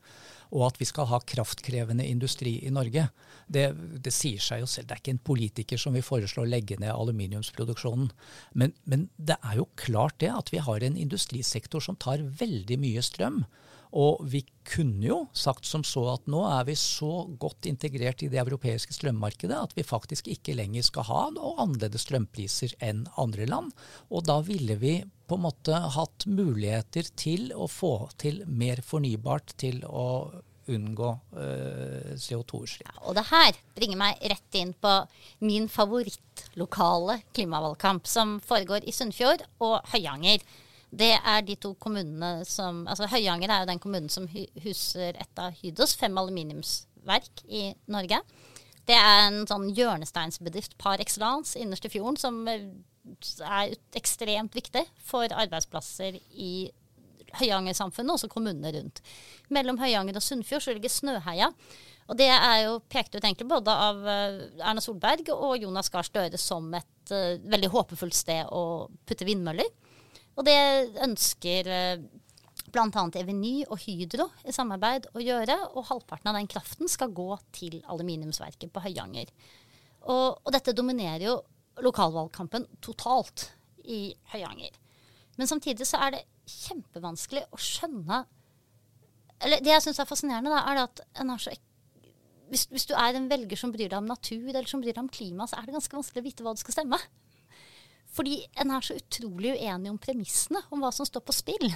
Og 0.49 0.65
at 0.65 0.79
vi 0.81 0.87
skal 0.89 1.05
ha 1.11 1.19
kraftkrevende 1.21 2.05
industri 2.09 2.55
i 2.65 2.71
Norge. 2.73 3.07
Det, 3.45 3.67
det 4.01 4.13
sier 4.13 4.41
seg 4.41 4.63
jo 4.63 4.69
selv. 4.69 4.89
Det 4.89 4.95
er 4.95 5.03
ikke 5.03 5.15
en 5.15 5.25
politiker 5.29 5.81
som 5.81 5.97
vil 5.97 6.05
foreslå 6.05 6.45
å 6.45 6.49
legge 6.49 6.77
ned 6.81 6.93
aluminiumsproduksjonen. 6.93 8.09
Men, 8.57 8.73
men 8.89 9.07
det 9.17 9.37
er 9.45 9.59
jo 9.61 9.69
klart 9.77 10.17
det 10.23 10.31
at 10.33 10.49
vi 10.53 10.61
har 10.65 10.85
en 10.85 10.97
industrisektor 10.97 11.85
som 11.85 11.97
tar 12.01 12.25
veldig 12.41 12.79
mye 12.81 13.05
strøm. 13.05 13.43
Og 13.97 14.21
vi 14.29 14.43
kunne 14.69 15.01
jo 15.07 15.19
sagt 15.33 15.65
som 15.65 15.83
så 15.87 16.03
at 16.11 16.27
nå 16.29 16.43
er 16.45 16.67
vi 16.67 16.75
så 16.77 17.23
godt 17.41 17.65
integrert 17.69 18.21
i 18.21 18.29
det 18.29 18.41
europeiske 18.43 18.93
strømmarkedet 18.93 19.57
at 19.57 19.73
vi 19.77 19.85
faktisk 19.87 20.29
ikke 20.29 20.53
lenger 20.59 20.85
skal 20.85 21.07
ha 21.09 21.23
noe 21.33 21.55
annerledes 21.63 22.05
strømpriser 22.05 22.75
enn 22.85 23.07
andre 23.17 23.49
land. 23.49 23.73
Og 24.13 24.27
da 24.29 24.37
ville 24.45 24.77
vi 24.81 24.99
på 25.29 25.37
en 25.37 25.45
måte 25.45 25.79
hatt 25.95 26.27
muligheter 26.29 27.09
til 27.17 27.49
å 27.53 27.69
få 27.69 27.93
til 28.21 28.43
mer 28.45 28.81
fornybart 28.85 29.57
til 29.61 29.81
å 29.85 30.07
unngå 30.69 31.09
eh, 31.41 32.13
CO2-utslipp. 32.13 32.93
Og 33.09 33.15
det 33.17 33.25
her 33.31 33.57
bringer 33.77 33.99
meg 33.99 34.23
rett 34.31 34.57
inn 34.59 34.75
på 34.77 34.93
min 35.45 35.69
favorittlokale 35.71 37.19
klimavalgkamp, 37.33 38.05
som 38.09 38.37
foregår 38.45 38.85
i 38.85 38.93
Sunnfjord 38.95 39.45
og 39.65 39.79
Høyanger. 39.93 40.45
Det 40.89 41.11
er 41.17 41.43
de 41.45 41.55
to 41.61 41.75
kommunene 41.77 42.45
som 42.49 42.81
Altså 42.89 43.09
Høyanger 43.11 43.51
er 43.51 43.63
jo 43.63 43.69
den 43.69 43.81
kommunen 43.81 44.09
som 44.09 44.25
huser 44.29 45.13
et 45.13 45.41
av 45.41 45.53
Hydos 45.61 45.93
fem 45.99 46.17
aluminiumsverk 46.17 47.43
i 47.45 47.69
Norge. 47.93 48.21
Det 48.89 48.97
er 48.97 49.27
en 49.27 49.43
sånn 49.49 49.67
hjørnesteinsbedrift 49.77 50.77
par 50.81 51.01
excellence 51.03 51.59
innerst 51.59 51.85
i 51.85 51.91
fjorden 51.93 52.17
som 52.17 52.41
eh, 52.49 52.65
er 53.45 53.75
ekstremt 53.97 54.57
viktig 54.57 54.81
for 55.05 55.29
arbeidsplasser 55.29 56.17
i 56.33 56.71
Høyanger-samfunnet, 57.37 58.15
også 58.15 58.29
kommunene 58.31 58.71
rundt. 58.73 59.03
Mellom 59.53 59.77
Høyanger 59.77 60.17
og 60.17 60.25
Sunnfjord 60.25 60.65
så 60.65 60.73
ligger 60.73 60.89
Snøheia. 60.89 61.51
Og 62.09 62.17
det 62.17 62.31
er 62.33 62.63
jo 62.63 62.79
pekt 62.89 63.13
ut 63.13 63.21
egentlig 63.21 63.45
både 63.51 63.69
av 63.69 64.01
eh, 64.09 64.39
Erna 64.63 64.81
Solberg 64.81 65.29
og 65.35 65.59
Jonas 65.61 65.91
Gahr 65.93 66.07
Støre 66.07 66.41
som 66.41 66.71
et 66.73 67.13
uh, 67.13 67.37
veldig 67.51 67.69
håpefullt 67.69 68.17
sted 68.17 68.49
å 68.49 68.89
putte 69.05 69.27
vindmøller. 69.29 69.69
Og 70.39 70.47
det 70.47 70.59
ønsker 71.03 71.67
uh, 71.67 72.01
bl.a. 72.71 73.05
Eveny 73.19 73.53
og 73.67 73.79
Hydro 73.83 74.29
i 74.47 74.55
samarbeid 74.55 75.09
å 75.11 75.23
gjøre. 75.23 75.57
Og 75.75 75.87
halvparten 75.91 76.31
av 76.31 76.39
den 76.39 76.49
kraften 76.51 76.91
skal 76.91 77.13
gå 77.15 77.29
til 77.55 77.79
aluminiumsverket 77.91 78.71
på 78.73 78.83
Høyanger. 78.85 79.31
Og, 80.07 80.39
og 80.39 80.51
dette 80.55 80.75
dominerer 80.75 81.27
jo 81.27 81.39
lokalvalgkampen 81.83 82.67
totalt 82.83 83.49
i 83.89 84.13
Høyanger. 84.33 84.75
Men 85.39 85.49
samtidig 85.49 85.87
så 85.87 85.99
er 86.05 86.17
det 86.17 86.27
kjempevanskelig 86.49 87.45
å 87.53 87.59
skjønne 87.61 88.23
Eller 89.45 89.61
det 89.63 89.71
jeg 89.71 89.83
syns 89.85 89.99
er 90.01 90.07
fascinerende, 90.09 90.51
da, 90.51 90.63
er 90.67 90.81
at 90.81 91.01
en 91.21 91.29
har 91.31 91.39
så 91.39 91.53
hvis, 92.49 92.65
hvis 92.73 92.87
du 92.89 92.95
er 92.97 93.13
en 93.13 93.29
velger 93.29 93.59
som 93.59 93.71
bryr 93.71 93.91
deg 93.91 93.99
om 93.99 94.07
natur 94.09 94.47
eller 94.49 94.65
som 94.67 94.81
bryr 94.81 94.95
deg 94.95 95.03
om 95.03 95.11
klima, 95.13 95.45
så 95.45 95.59
er 95.59 95.67
det 95.67 95.75
ganske 95.75 95.95
vanskelig 95.95 96.23
å 96.23 96.25
vite 96.25 96.45
hva 96.45 96.55
du 96.57 96.61
skal 96.63 96.79
stemme. 96.79 96.97
Fordi 98.15 98.39
en 98.61 98.71
er 98.73 98.85
så 98.85 98.97
utrolig 98.97 99.53
uenig 99.57 99.91
om 99.91 99.99
premissene, 100.01 100.63
om 100.73 100.81
hva 100.81 100.91
som 100.95 101.07
står 101.07 101.23
på 101.25 101.35
spill. 101.35 101.67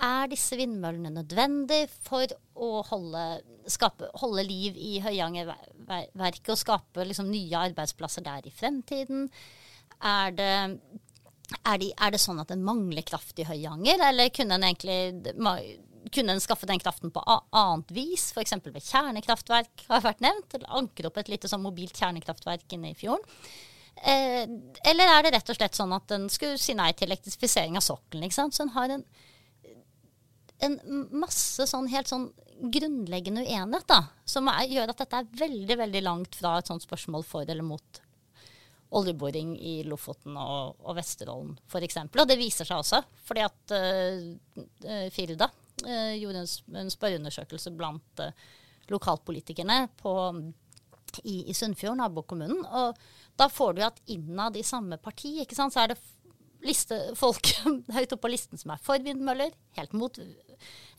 Er 0.00 0.30
disse 0.32 0.56
vindmøllene 0.56 1.12
nødvendig 1.12 1.82
for 2.06 2.24
å 2.56 2.70
holde, 2.88 3.24
skape, 3.68 4.08
holde 4.22 4.46
liv 4.48 4.78
i 4.80 4.94
Høyangerverket 5.04 6.54
og 6.54 6.60
skape 6.60 7.04
liksom 7.04 7.28
nye 7.28 7.66
arbeidsplasser 7.68 8.24
der 8.24 8.48
i 8.48 8.54
fremtiden? 8.54 9.28
Er 10.00 10.32
det, 10.32 10.54
er, 11.60 11.76
de, 11.82 11.92
er 11.92 12.14
det 12.14 12.22
sånn 12.22 12.40
at 12.40 12.54
en 12.54 12.64
mangler 12.64 13.04
kraft 13.04 13.42
i 13.42 13.48
Høyanger, 13.48 14.00
eller 14.08 14.32
kunne 14.32 14.56
en 14.56 14.68
egentlig 14.70 15.00
kunne 16.08 16.32
en 16.32 16.40
skaffe 16.40 16.64
den 16.64 16.80
kraften 16.80 17.12
på 17.12 17.20
annet 17.28 17.90
vis, 17.92 18.30
f.eks. 18.32 18.56
ved 18.64 18.80
kjernekraftverk, 18.80 19.84
har 19.90 20.06
vært 20.06 20.22
nevnt? 20.24 20.54
Eller 20.56 20.78
ankre 20.80 21.10
opp 21.10 21.20
et 21.20 21.28
lite 21.28 21.50
sånn 21.50 21.60
mobilt 21.60 21.98
kjernekraftverk 22.00 22.72
inne 22.72 22.94
i 22.94 22.96
fjorden? 22.96 23.26
Eh, 24.00 24.44
eller 24.90 25.12
er 25.12 25.24
det 25.26 25.34
rett 25.34 25.50
og 25.52 25.58
slett 25.58 25.76
sånn 25.76 25.92
at 25.92 26.12
en 26.16 26.28
skulle 26.32 26.60
si 26.60 26.76
nei 26.76 26.92
til 26.96 27.10
elektrifisering 27.10 27.76
av 27.76 27.84
sokkelen? 27.84 28.32
Så 28.32 28.64
en 28.64 28.72
har 28.76 28.94
en, 28.96 29.04
en 30.64 30.78
masse 31.12 31.66
sånn 31.68 31.90
helt 31.92 32.08
sånn 32.08 32.30
grunnleggende 32.60 33.44
uenighet, 33.44 33.88
da, 33.88 34.04
som 34.28 34.48
er, 34.52 34.68
gjør 34.68 34.92
at 34.92 35.02
dette 35.02 35.20
er 35.20 35.34
veldig 35.40 35.76
veldig 35.80 36.02
langt 36.04 36.36
fra 36.36 36.58
et 36.58 36.68
sånt 36.68 36.84
spørsmål 36.84 37.24
for 37.28 37.48
eller 37.48 37.64
mot 37.64 38.00
oljeboring 38.90 39.54
i 39.62 39.74
Lofoten 39.86 40.34
og, 40.40 40.80
og 40.82 40.96
Vesterålen 40.98 41.54
f.eks. 41.70 42.00
Og 42.10 42.26
det 42.26 42.38
viser 42.40 42.66
seg 42.66 42.82
også, 42.82 43.02
fordi 43.26 43.44
at 43.46 43.74
uh, 43.76 45.04
Firda 45.14 45.46
uh, 45.86 46.14
gjorde 46.18 46.42
en, 46.42 46.50
en 46.82 46.90
spørreundersøkelse 46.92 47.72
blant 47.78 48.24
uh, 48.24 48.32
lokalpolitikerne 48.90 49.84
på 50.00 50.14
i, 51.24 51.42
i 51.50 51.56
Sunnfjord, 51.56 51.98
nabokommunen. 51.98 52.62
Og 52.64 52.98
da 53.40 53.48
får 53.50 53.76
du 53.76 53.82
at 53.86 54.00
innad 54.12 54.56
i 54.56 54.64
samme 54.66 55.00
parti, 55.02 55.40
ikke 55.42 55.58
sant, 55.58 55.74
så 55.74 55.84
er 55.84 55.94
det 55.94 56.00
liste, 56.66 56.96
folk 57.18 57.50
høyt 57.96 58.12
oppe 58.12 58.22
på 58.26 58.32
listen 58.32 58.60
som 58.60 58.74
er 58.74 58.82
for 58.84 59.02
vindmøller, 59.02 59.54
helt 59.78 59.92
mot 59.96 60.18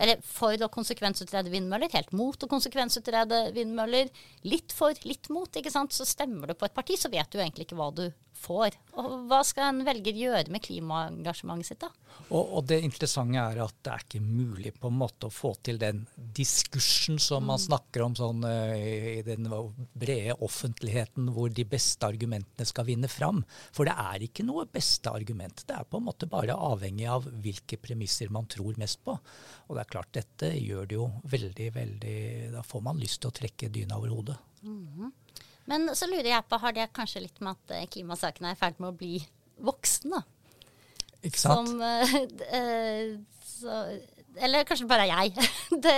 Eller 0.01 0.21
for 0.25 0.57
å 0.57 0.71
konsekvensutrede 0.73 1.51
vindmøller, 1.53 1.91
helt 1.93 2.11
mot 2.17 2.43
å 2.43 2.49
konsekvensutrede 2.49 3.51
vindmøller. 3.53 4.09
Litt 4.47 4.73
for, 4.73 4.97
litt 5.05 5.29
mot, 5.29 5.49
ikke 5.55 5.73
sant. 5.73 5.93
Så 5.93 6.07
stemmer 6.09 6.49
du 6.49 6.57
på 6.57 6.65
et 6.65 6.75
parti, 6.75 6.97
så 6.97 7.11
vet 7.13 7.29
du 7.29 7.39
egentlig 7.39 7.67
ikke 7.67 7.77
hva 7.77 7.91
du 7.93 8.07
får. 8.41 8.75
Og 8.99 9.27
hva 9.29 9.41
skal 9.45 9.69
en 9.71 9.83
velger 9.85 10.17
gjøre 10.17 10.51
med 10.51 10.63
klimaengasjementet 10.65 11.69
sitt, 11.71 11.83
da? 11.83 11.91
Og, 12.31 12.57
og 12.57 12.65
det 12.69 12.81
interessante 12.83 13.39
er 13.39 13.61
at 13.63 13.75
det 13.83 13.93
er 13.93 14.05
ikke 14.05 14.23
mulig 14.23 14.73
på 14.79 14.89
en 14.91 14.97
måte 14.99 15.27
å 15.27 15.33
få 15.33 15.53
til 15.63 15.79
den 15.81 16.03
diskursen 16.35 17.19
som 17.21 17.45
man 17.47 17.61
snakker 17.61 18.05
om 18.05 18.15
sånn 18.17 18.45
eh, 18.47 19.19
i 19.19 19.21
den 19.27 19.47
brede 19.47 20.37
offentligheten, 20.43 21.31
hvor 21.35 21.51
de 21.53 21.65
beste 21.67 22.07
argumentene 22.07 22.67
skal 22.67 22.87
vinne 22.87 23.11
fram. 23.11 23.43
For 23.75 23.87
det 23.87 23.95
er 23.95 24.27
ikke 24.27 24.45
noe 24.47 24.67
beste 24.71 25.11
argument. 25.11 25.65
Det 25.67 25.77
er 25.77 25.87
på 25.87 26.01
en 26.01 26.07
måte 26.09 26.29
bare 26.31 26.57
avhengig 26.57 27.07
av 27.11 27.27
hvilke 27.43 27.79
premisser 27.81 28.31
man 28.33 28.49
tror 28.51 28.61
mest 28.82 29.01
på. 29.06 29.15
Og 29.68 29.75
det 29.75 29.84
er 29.84 29.91
klart, 29.91 30.12
dette 30.15 30.51
gjør 30.56 30.89
det 30.89 30.98
jo 30.98 31.08
veldig, 31.32 31.68
veldig 31.75 32.18
Da 32.53 32.63
får 32.65 32.84
man 32.86 33.01
lyst 33.01 33.22
til 33.22 33.32
å 33.32 33.36
trekke 33.41 33.72
dyna 33.74 34.00
over 34.00 34.13
hodet. 34.15 34.38
Men 35.72 35.91
så 35.96 36.10
lurer 36.10 36.32
jeg 36.34 36.48
på, 36.50 36.60
har 36.62 36.75
det 36.75 36.89
kanskje 36.96 37.24
litt 37.25 37.41
med 37.44 37.56
at 37.56 37.75
eh, 37.77 37.88
klimasakene 37.91 38.51
er 38.51 38.58
i 38.58 38.60
ferd 38.60 38.80
med 38.82 38.91
å 38.91 38.98
bli 38.98 39.20
voksne? 39.62 40.24
Ikke 41.22 41.39
sant? 41.39 41.70
Som 41.70 41.82
eh, 42.60 43.13
så, 43.46 43.82
Eller 44.41 44.65
kanskje 44.68 44.89
bare 44.89 45.08
jeg. 45.10 45.36
det, 45.86 45.96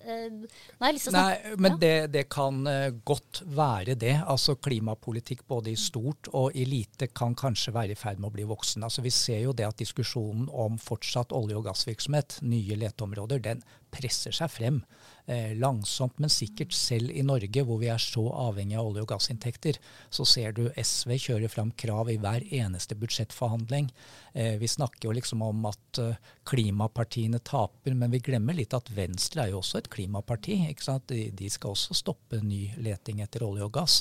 eh, 0.00 0.30
å 0.78 0.92
snakke 0.98 1.12
Nei, 1.12 1.56
men 1.58 1.72
Ja. 1.72 1.78
det, 1.82 2.12
det 2.12 2.24
kan 2.30 2.66
eh, 2.66 2.90
godt 3.04 3.42
være 3.44 3.94
det. 3.98 4.14
Altså 4.26 4.56
Klimapolitikk 4.56 5.46
både 5.48 5.72
i 5.72 5.76
stort 5.76 6.28
og 6.32 6.56
i 6.56 6.64
lite 6.64 7.08
kan 7.08 7.34
kanskje 7.34 7.74
være 7.74 7.92
i 7.92 7.98
ferd 7.98 8.18
med 8.20 8.30
å 8.30 8.34
bli 8.36 8.44
voksen. 8.48 8.82
Altså 8.84 9.02
Vi 9.02 9.10
ser 9.10 9.40
jo 9.42 9.52
det 9.52 9.66
at 9.66 9.76
diskusjonen 9.78 10.48
om 10.52 10.78
fortsatt 10.78 11.32
olje- 11.32 11.56
og 11.58 11.64
gassvirksomhet, 11.66 12.38
nye 12.42 12.76
leteområder, 12.76 13.38
den 13.42 13.62
presser 13.90 14.32
seg 14.32 14.50
frem. 14.50 14.82
Eh, 15.28 15.56
langsomt, 15.56 16.18
men 16.18 16.30
sikkert 16.32 16.72
selv 16.72 17.10
i 17.12 17.20
Norge, 17.22 17.60
hvor 17.68 17.76
vi 17.82 17.90
er 17.92 18.00
så 18.00 18.22
avhengig 18.32 18.78
av 18.80 18.86
olje- 18.88 19.02
og 19.04 19.10
gassinntekter, 19.10 19.76
så 20.08 20.24
ser 20.24 20.54
du 20.56 20.70
SV 20.72 21.18
kjøre 21.20 21.50
fram 21.52 21.68
krav 21.76 22.08
i 22.08 22.16
hver 22.16 22.46
eneste 22.48 22.96
budsjettforhandling. 22.96 23.90
Eh, 24.32 24.56
vi 24.56 24.70
snakker 24.72 25.04
jo 25.04 25.12
liksom 25.18 25.44
om 25.44 25.66
at 25.68 26.00
eh, 26.00 26.16
klimapartiene 26.48 27.42
taper, 27.44 27.92
men 27.92 28.14
vi 28.14 28.22
glemmer 28.24 28.56
litt 28.56 28.72
at 28.72 28.88
Venstre 28.88 29.44
er 29.44 29.52
jo 29.52 29.60
også 29.60 29.82
et 29.82 29.90
klimaparti. 29.92 30.62
ikke 30.70 30.86
sant? 30.86 31.12
De, 31.12 31.50
skal 31.52 31.76
også 31.76 31.98
stoppe 32.00 32.40
ny 32.40 32.62
leting 32.80 33.20
etter 33.20 33.44
olje 33.44 33.68
og 33.68 33.74
gass. 33.76 33.98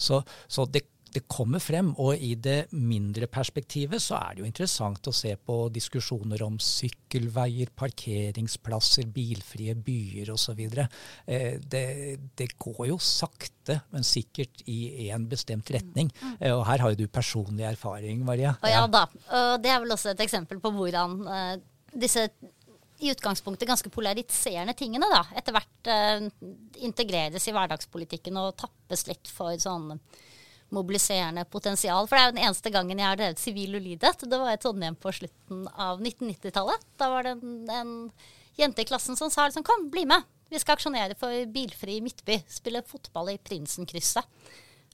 Så, 0.00 0.22
så 0.48 0.64
det, 0.64 0.86
det, 1.14 1.22
kommer 1.30 1.62
frem. 1.62 1.92
Og 2.00 2.18
i 2.18 2.34
det 2.34 2.70
mindre 2.76 3.28
perspektivet 3.30 4.02
så 4.02 4.18
er 4.18 4.34
det 4.34 4.42
jo 4.42 4.48
interessant 4.48 5.10
å 5.10 5.14
se 5.14 5.32
på 5.36 5.56
diskusjoner 5.74 6.42
om 6.46 6.58
sykkelveier, 6.62 7.72
parkeringsplasser, 7.76 9.08
bilfrie 9.14 9.74
byer 9.74 10.32
osv. 10.34 10.60
Eh, 10.60 11.58
det, 11.60 11.84
det 12.38 12.48
går 12.60 12.86
jo 12.92 13.00
sakte, 13.02 13.80
men 13.94 14.06
sikkert 14.06 14.64
i 14.70 15.10
en 15.10 15.26
bestemt 15.30 15.70
retning. 15.74 16.12
Mm. 16.20 16.38
Eh, 16.38 16.54
og 16.54 16.64
her 16.68 16.84
har 16.84 16.94
jo 16.94 17.02
du 17.02 17.10
personlig 17.12 17.66
erfaring, 17.70 18.24
Maria. 18.26 18.56
Og 18.60 18.72
ja 18.72 18.86
da. 18.90 19.04
Og 19.10 19.52
det 19.64 19.74
er 19.74 19.84
vel 19.84 19.96
også 19.96 20.14
et 20.14 20.24
eksempel 20.24 20.62
på 20.62 20.72
hvordan 20.74 21.20
uh, 21.26 21.54
disse 21.94 22.28
i 23.00 23.08
utgangspunktet 23.08 23.68
ganske 23.68 23.88
polariserende 23.88 24.74
tingene 24.76 25.06
da, 25.08 25.22
etter 25.40 25.54
hvert 25.56 25.88
integreres 26.84 27.46
i 27.48 27.54
hverdagspolitikken 27.56 28.36
og 28.36 28.58
tappes 28.60 29.06
litt 29.08 29.30
for 29.32 29.56
sånn 29.56 29.94
mobiliserende 30.74 31.44
potensial. 31.50 32.08
For 32.08 32.16
det 32.16 32.22
er 32.22 32.28
jo 32.28 32.34
den 32.36 32.44
eneste 32.46 32.72
gangen 32.74 33.00
jeg 33.00 33.08
har 33.08 33.20
drevet 33.20 33.42
sivil 33.42 33.76
ulydighet. 33.78 34.26
Det 34.26 34.40
var 34.40 34.54
i 34.54 34.60
Trondheim 34.60 34.98
på 35.00 35.12
slutten 35.16 35.64
av 35.74 36.02
1990-tallet. 36.02 36.88
Da 37.00 37.10
var 37.12 37.26
det 37.26 37.36
en, 37.36 37.54
en, 37.74 37.94
jente 38.60 38.82
i 38.82 38.88
klassen 38.88 39.16
som 39.16 39.30
sa 39.32 39.46
liksom 39.48 39.64
kom, 39.66 39.88
bli 39.92 40.04
med. 40.10 40.26
Vi 40.50 40.58
skal 40.60 40.76
aksjonere 40.76 41.16
for 41.18 41.46
bilfri 41.54 42.00
Midtby. 42.04 42.40
Spille 42.50 42.82
fotball 42.86 43.32
i 43.34 43.38
Prinsenkrysset. 43.38 44.26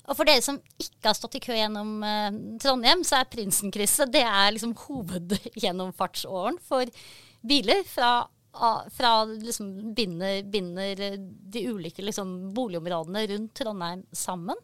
Og 0.07 0.15
for 0.15 0.29
dere 0.29 0.45
som 0.45 0.61
ikke 0.79 1.09
har 1.09 1.17
stått 1.19 1.41
i 1.41 1.43
kø 1.43 1.57
gjennom 1.57 1.97
eh, 2.07 2.37
Trondheim, 2.63 3.03
så 3.03 3.19
er 3.19 3.31
Prinsenkrysset 3.33 4.13
det 4.15 4.23
er 4.23 4.53
liksom 4.55 4.77
hovedgjennomfartsåren 4.85 6.61
for 6.63 6.93
biler 7.47 7.83
fra 7.89 8.15
fra 8.91 9.25
liksom 9.25 9.95
binder, 9.95 10.43
binder, 10.43 11.17
de 11.53 11.69
ulike 11.69 12.03
liksom, 12.03 12.55
boligområdene 12.55 13.27
rundt 13.27 13.55
Trondheim 13.55 14.05
sammen. 14.13 14.57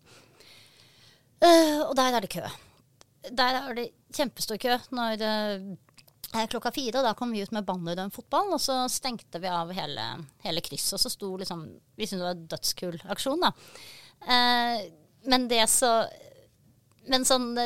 Uh, 1.43 1.89
og 1.89 1.97
der 1.99 2.15
er 2.15 2.23
det 2.23 2.31
kø. 2.31 2.43
Der 3.35 3.57
er 3.59 3.75
det 3.75 3.89
kjempestor 4.15 4.61
kø 4.63 4.77
når 4.95 5.25
uh, 5.27 6.45
klokka 6.51 6.71
fire. 6.75 7.03
Da 7.03 7.15
kom 7.19 7.35
vi 7.35 7.43
ut 7.43 7.55
med 7.55 7.67
banner 7.67 7.99
en 7.99 8.15
fotball, 8.15 8.55
og 8.55 8.63
så 8.63 8.85
stengte 8.93 9.43
vi 9.43 9.51
av 9.51 9.73
hele, 9.75 10.07
hele 10.47 10.63
krysset. 10.65 10.95
Og 10.99 11.03
så 11.03 11.13
sto 11.13 11.35
liksom 11.41 11.67
Vi 11.99 12.07
syntes 12.07 12.21
det 12.21 12.29
var 12.29 12.37
en 12.37 12.51
dødskul 12.55 13.01
aksjon, 13.15 13.43
da. 13.43 13.53
Uh, 14.23 14.79
men 15.31 15.49
det 15.51 15.65
så 15.71 15.91
Men 17.11 17.27
sånn 17.27 17.57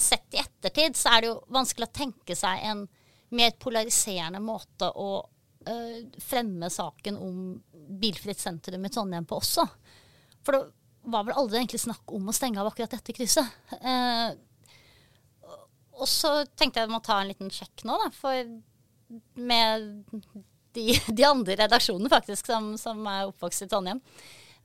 sett 0.00 0.36
i 0.36 0.40
ettertid 0.40 0.96
så 0.96 1.12
er 1.12 1.22
det 1.22 1.28
jo 1.28 1.40
vanskelig 1.52 1.86
å 1.88 1.92
tenke 1.96 2.36
seg 2.36 2.62
en 2.64 2.86
mer 3.36 3.52
polariserende 3.60 4.40
måte 4.40 4.88
å 4.96 5.10
fremme 6.24 6.70
saken 6.72 7.18
om 7.20 7.40
bilfritt 8.00 8.40
sentrum 8.40 8.84
i 8.84 8.90
Trondheim 8.92 9.26
på 9.28 9.36
også. 9.42 9.66
For 10.40 10.56
det 10.56 10.79
var 11.02 11.24
vel 11.26 11.36
aldri 11.40 11.60
egentlig 11.60 11.80
snakk 11.82 12.12
om 12.14 12.28
å 12.28 12.34
stenge 12.36 12.60
av 12.60 12.68
akkurat 12.70 12.92
dette 12.92 13.14
krysset. 13.16 13.46
Eh, 13.80 14.34
og 16.00 16.08
så 16.08 16.32
tenkte 16.56 16.80
jeg 16.80 16.88
jeg 16.88 16.92
må 16.92 17.00
ta 17.04 17.20
en 17.20 17.30
liten 17.30 17.52
sjekk 17.52 17.84
nå, 17.88 17.96
da, 18.00 18.08
for 18.14 18.36
med 19.40 19.90
de, 20.76 20.84
de 21.18 21.26
andre 21.26 21.56
redaksjonene 21.64 22.12
faktisk 22.12 22.50
som, 22.50 22.72
som, 22.80 23.02
er 23.10 23.28
oppvokst 23.28 23.66
i 23.66 23.68
Trondheim. 23.70 24.00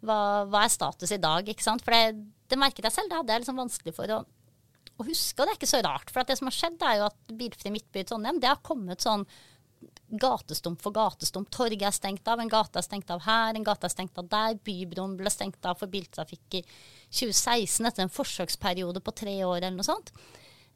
Hva, 0.06 0.46
hva, 0.52 0.64
er 0.66 0.74
status 0.74 1.12
i 1.16 1.22
dag? 1.22 1.48
ikke 1.50 1.66
sant? 1.66 1.84
For 1.86 1.96
det, 1.96 2.28
det 2.52 2.60
merket 2.62 2.88
jeg 2.88 2.98
selv. 2.98 3.10
Det 3.10 3.20
hadde 3.20 3.34
jeg 3.36 3.44
liksom 3.44 3.62
vanskelig 3.64 3.96
for 3.96 4.14
å, 4.14 4.22
å, 4.22 5.08
huske. 5.08 5.40
Og 5.40 5.44
det 5.44 5.56
er 5.56 5.58
ikke 5.58 5.72
så 5.72 5.82
rart. 5.86 6.14
For 6.14 6.28
det 6.28 6.38
som 6.38 6.52
har 6.52 6.58
skjedd, 6.60 6.78
er 6.84 7.00
jo 7.00 7.08
at 7.10 7.36
Bilfri 7.40 7.74
Midtby 7.74 8.04
i 8.04 8.08
Trondheim 8.08 8.42
det 8.44 8.52
har 8.52 8.62
kommet 8.66 9.04
sånn 9.06 9.26
gatestump 10.10 10.82
for 10.84 10.94
gatestump. 10.96 11.50
Torget 11.54 11.88
er 11.88 11.96
stengt 11.96 12.28
av, 12.30 12.40
en 12.40 12.52
gate 12.52 12.80
er 12.80 12.86
stengt 12.86 13.12
av 13.14 13.24
her, 13.26 13.56
en 13.56 13.66
gate 13.66 13.88
er 13.88 13.94
stengt 13.94 14.18
av 14.22 14.30
der. 14.30 14.58
Bybroen 14.66 15.16
ble 15.18 15.32
stengt 15.34 15.66
av 15.66 15.80
for 15.80 15.92
biltrafikk 15.92 16.60
i 16.60 16.64
2016 17.10 17.90
etter 17.90 18.06
en 18.06 18.14
forsøksperiode 18.14 19.02
på 19.02 19.16
tre 19.24 19.38
år 19.46 19.64
eller 19.64 19.78
noe 19.80 19.88
sånt. 19.88 20.14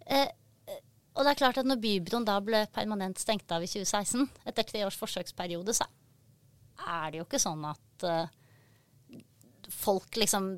Eh, 0.06 0.28
og 1.16 1.26
det 1.26 1.34
er 1.34 1.40
klart 1.42 1.62
at 1.62 1.68
når 1.68 1.82
Bybroen 1.84 2.26
da 2.28 2.40
ble 2.44 2.64
permanent 2.74 3.22
stengt 3.22 3.52
av 3.52 3.64
i 3.66 3.70
2016, 3.70 4.28
etter 4.50 4.68
tre 4.68 4.84
års 4.88 4.98
forsøksperiode, 5.00 5.76
så 5.76 5.88
er 6.90 7.12
det 7.12 7.22
jo 7.22 7.28
ikke 7.28 7.42
sånn 7.42 7.66
at 7.70 8.06
eh, 8.08 9.20
folk 9.70 10.18
liksom 10.18 10.54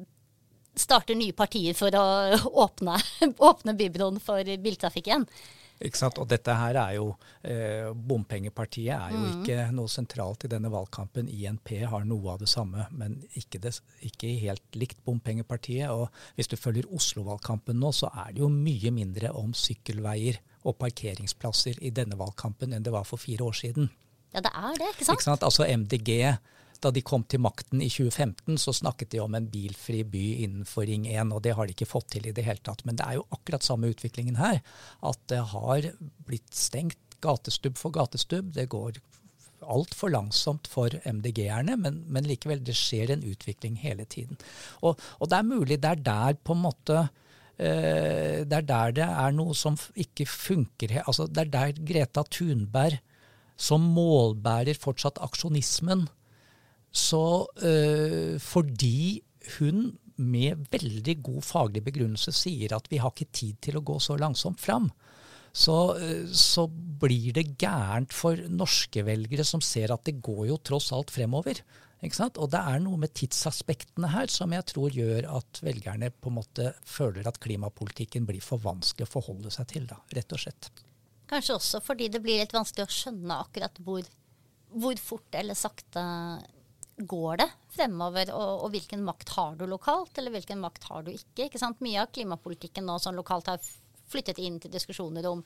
starter 0.78 1.18
nye 1.20 1.36
partier 1.36 1.76
for 1.76 1.96
å 1.98 2.06
åpne, 2.66 2.96
åpne 3.36 3.76
Bybroen 3.80 4.22
for 4.24 4.48
biltrafikk 4.64 5.12
igjen. 5.12 5.28
Og 5.82 6.28
dette 6.30 6.54
her 6.56 6.78
er 6.78 6.96
jo 6.98 7.08
eh, 7.42 7.90
Bompengepartiet 7.94 8.94
er 8.94 9.16
jo 9.16 9.22
mm. 9.22 9.32
ikke 9.40 9.66
noe 9.74 9.90
sentralt 9.90 10.46
i 10.46 10.52
denne 10.52 10.70
valgkampen. 10.72 11.30
INP 11.30 11.74
har 11.90 12.06
noe 12.06 12.36
av 12.36 12.44
det 12.44 12.50
samme, 12.52 12.86
men 12.94 13.18
ikke, 13.40 13.62
det, 13.64 13.74
ikke 14.06 14.30
helt 14.44 14.78
likt 14.78 15.02
Bompengepartiet. 15.08 15.90
Og 15.90 16.08
hvis 16.38 16.52
du 16.52 16.58
følger 16.60 16.90
Oslo-valgkampen 16.94 17.82
nå, 17.82 17.92
så 17.96 18.12
er 18.14 18.36
det 18.36 18.44
jo 18.44 18.52
mye 18.54 18.94
mindre 18.94 19.34
om 19.38 19.56
sykkelveier 19.58 20.42
og 20.70 20.78
parkeringsplasser 20.78 21.82
i 21.82 21.90
denne 21.96 22.18
valgkampen 22.20 22.76
enn 22.76 22.86
det 22.86 22.94
var 22.94 23.08
for 23.10 23.22
fire 23.22 23.50
år 23.50 23.58
siden. 23.58 23.90
Ja, 24.32 24.40
det 24.40 24.52
er 24.54 24.78
det, 24.78 24.94
ikke 24.94 25.08
sant? 25.08 25.18
Ikke 25.18 25.28
sant? 25.28 25.46
Altså 25.48 25.66
MDG 25.68 26.12
da 26.82 26.92
de 26.94 27.04
kom 27.06 27.24
til 27.30 27.42
makten 27.44 27.82
i 27.84 27.90
2015, 27.92 28.58
så 28.62 28.74
snakket 28.74 29.14
de 29.14 29.22
om 29.22 29.36
en 29.38 29.48
bilfri 29.52 30.02
by 30.08 30.24
innenfor 30.46 30.88
Ring 30.90 31.06
1, 31.10 31.34
og 31.36 31.44
det 31.46 31.54
har 31.58 31.68
de 31.68 31.76
ikke 31.76 31.90
fått 31.90 32.10
til 32.16 32.28
i 32.28 32.34
det 32.36 32.46
hele 32.48 32.64
tatt. 32.66 32.84
Men 32.88 32.98
det 32.98 33.06
er 33.06 33.20
jo 33.20 33.28
akkurat 33.36 33.66
samme 33.66 33.92
utviklingen 33.94 34.40
her. 34.42 34.62
At 35.06 35.22
det 35.32 35.44
har 35.54 35.92
blitt 36.28 36.50
stengt 36.58 37.00
gatestubb 37.22 37.78
for 37.78 37.94
gatestubb. 37.94 38.54
Det 38.56 38.70
går 38.74 38.98
altfor 39.62 40.10
langsomt 40.14 40.70
for 40.72 40.94
MDG-erne, 41.06 41.78
men, 41.78 42.02
men, 42.10 42.26
likevel, 42.26 42.64
det 42.66 42.76
skjer 42.78 43.14
en 43.14 43.26
utvikling 43.30 43.78
hele 43.82 44.08
tiden. 44.10 44.40
Og, 44.82 45.00
og 45.20 45.30
det 45.30 45.38
er 45.38 45.52
mulig 45.52 45.78
det 45.82 45.92
er 45.92 46.06
der 46.08 46.40
på 46.42 46.56
en 46.58 46.64
måte 46.64 46.98
eh, 47.62 48.42
det 48.42 48.58
er 48.58 48.66
der 48.66 48.96
det 48.98 49.06
er 49.06 49.38
noe 49.38 49.54
som 49.58 49.78
ikke 49.94 50.26
funker. 50.26 50.98
Altså, 51.06 51.30
det 51.30 51.46
er 51.46 51.54
der 51.54 51.86
Greta 51.94 52.26
Thunberg 52.26 52.98
som 53.62 53.86
målbærer 53.94 54.80
fortsatt 54.82 55.22
aksjonismen 55.22 56.08
så 56.92 57.48
øh, 57.64 58.36
fordi 58.44 59.22
hun 59.58 59.92
med 60.22 60.68
veldig 60.72 61.16
god 61.24 61.42
faglig 61.46 61.84
begrunnelse 61.86 62.34
sier 62.36 62.76
at 62.76 62.90
vi 62.92 63.00
har 63.02 63.14
ikke 63.14 63.32
tid 63.34 63.62
til 63.64 63.80
å 63.80 63.86
gå 63.86 63.98
så 64.04 64.18
langsomt 64.20 64.62
fram, 64.62 64.92
så, 65.52 65.96
øh, 65.98 66.28
så 66.32 66.68
blir 66.68 67.34
det 67.36 67.58
gærent 67.60 68.14
for 68.16 68.40
norske 68.50 69.04
velgere 69.08 69.46
som 69.48 69.64
ser 69.64 69.92
at 69.96 70.04
det 70.08 70.22
går 70.24 70.46
jo 70.52 70.60
tross 70.64 70.92
alt 70.96 71.12
fremover. 71.12 71.64
Og 72.02 72.48
det 72.50 72.60
er 72.60 72.80
noe 72.82 72.98
med 72.98 73.14
tidsaspektene 73.14 74.10
her 74.10 74.32
som 74.34 74.54
jeg 74.56 74.66
tror 74.72 74.96
gjør 74.96 75.28
at 75.38 75.60
velgerne 75.62 76.10
på 76.10 76.32
en 76.32 76.40
måte 76.40 76.72
føler 76.88 77.28
at 77.30 77.38
klimapolitikken 77.44 78.26
blir 78.26 78.42
for 78.42 78.64
vanskelig 78.64 79.06
å 79.06 79.12
forholde 79.12 79.52
seg 79.54 79.68
til, 79.70 79.86
da, 79.86 80.00
rett 80.18 80.34
og 80.34 80.42
slett. 80.42 80.72
Kanskje 81.30 81.60
også 81.60 81.84
fordi 81.86 82.10
det 82.12 82.24
blir 82.24 82.42
litt 82.42 82.56
vanskelig 82.56 82.88
å 82.88 82.96
skjønne 82.96 83.38
akkurat 83.44 83.78
hvor, 83.86 84.08
hvor 84.74 84.98
fort 85.04 85.38
eller 85.38 85.56
sakte 85.56 86.02
går 87.08 87.42
det 87.42 87.48
fremover, 87.76 88.32
og, 88.36 88.66
og, 88.66 88.72
hvilken 88.74 89.04
makt 89.06 89.34
har 89.36 89.56
du 89.60 89.66
lokalt, 89.70 90.18
eller 90.18 90.34
hvilken 90.36 90.62
makt 90.64 90.88
har 90.90 91.06
du 91.06 91.14
ikke? 91.14 91.48
ikke 91.48 91.62
sant? 91.62 91.82
Mye 91.84 92.04
av 92.04 92.12
klimapolitikken 92.16 92.88
nå 92.88 92.98
sånn 93.02 93.20
lokalt 93.20 93.52
har 93.52 93.62
flyttet 94.12 94.42
inn 94.44 94.58
til 94.60 94.74
diskusjoner 94.74 95.28
om 95.30 95.44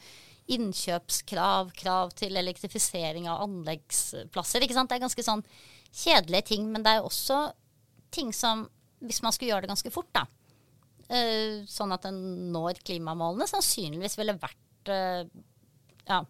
innkjøpskrav, 0.52 1.72
krav 1.78 2.14
til 2.18 2.38
elektrifisering 2.38 3.30
av 3.30 3.44
anleggsplasser. 3.46 4.66
ikke 4.66 4.78
sant? 4.78 4.90
Det 4.92 4.98
er 4.98 5.06
ganske 5.06 5.26
sånn 5.26 5.46
kjedelige 5.96 6.50
ting, 6.52 6.70
men 6.72 6.86
det 6.86 6.96
er 6.96 7.06
også 7.06 7.40
ting 8.16 8.32
som, 8.36 8.66
hvis 9.06 9.22
man 9.26 9.36
skulle 9.36 9.54
gjøre 9.54 9.66
det 9.66 9.74
ganske 9.74 9.94
fort, 9.94 10.12
da, 10.16 10.26
uh, 11.12 11.66
sånn 11.70 11.94
at 11.96 12.08
en 12.10 12.22
når 12.54 12.82
klimamålene, 12.86 13.48
sannsynligvis 13.50 14.18
ville 14.20 14.38
vært 14.42 14.92
uh, 14.92 15.26
ja, 16.06 16.22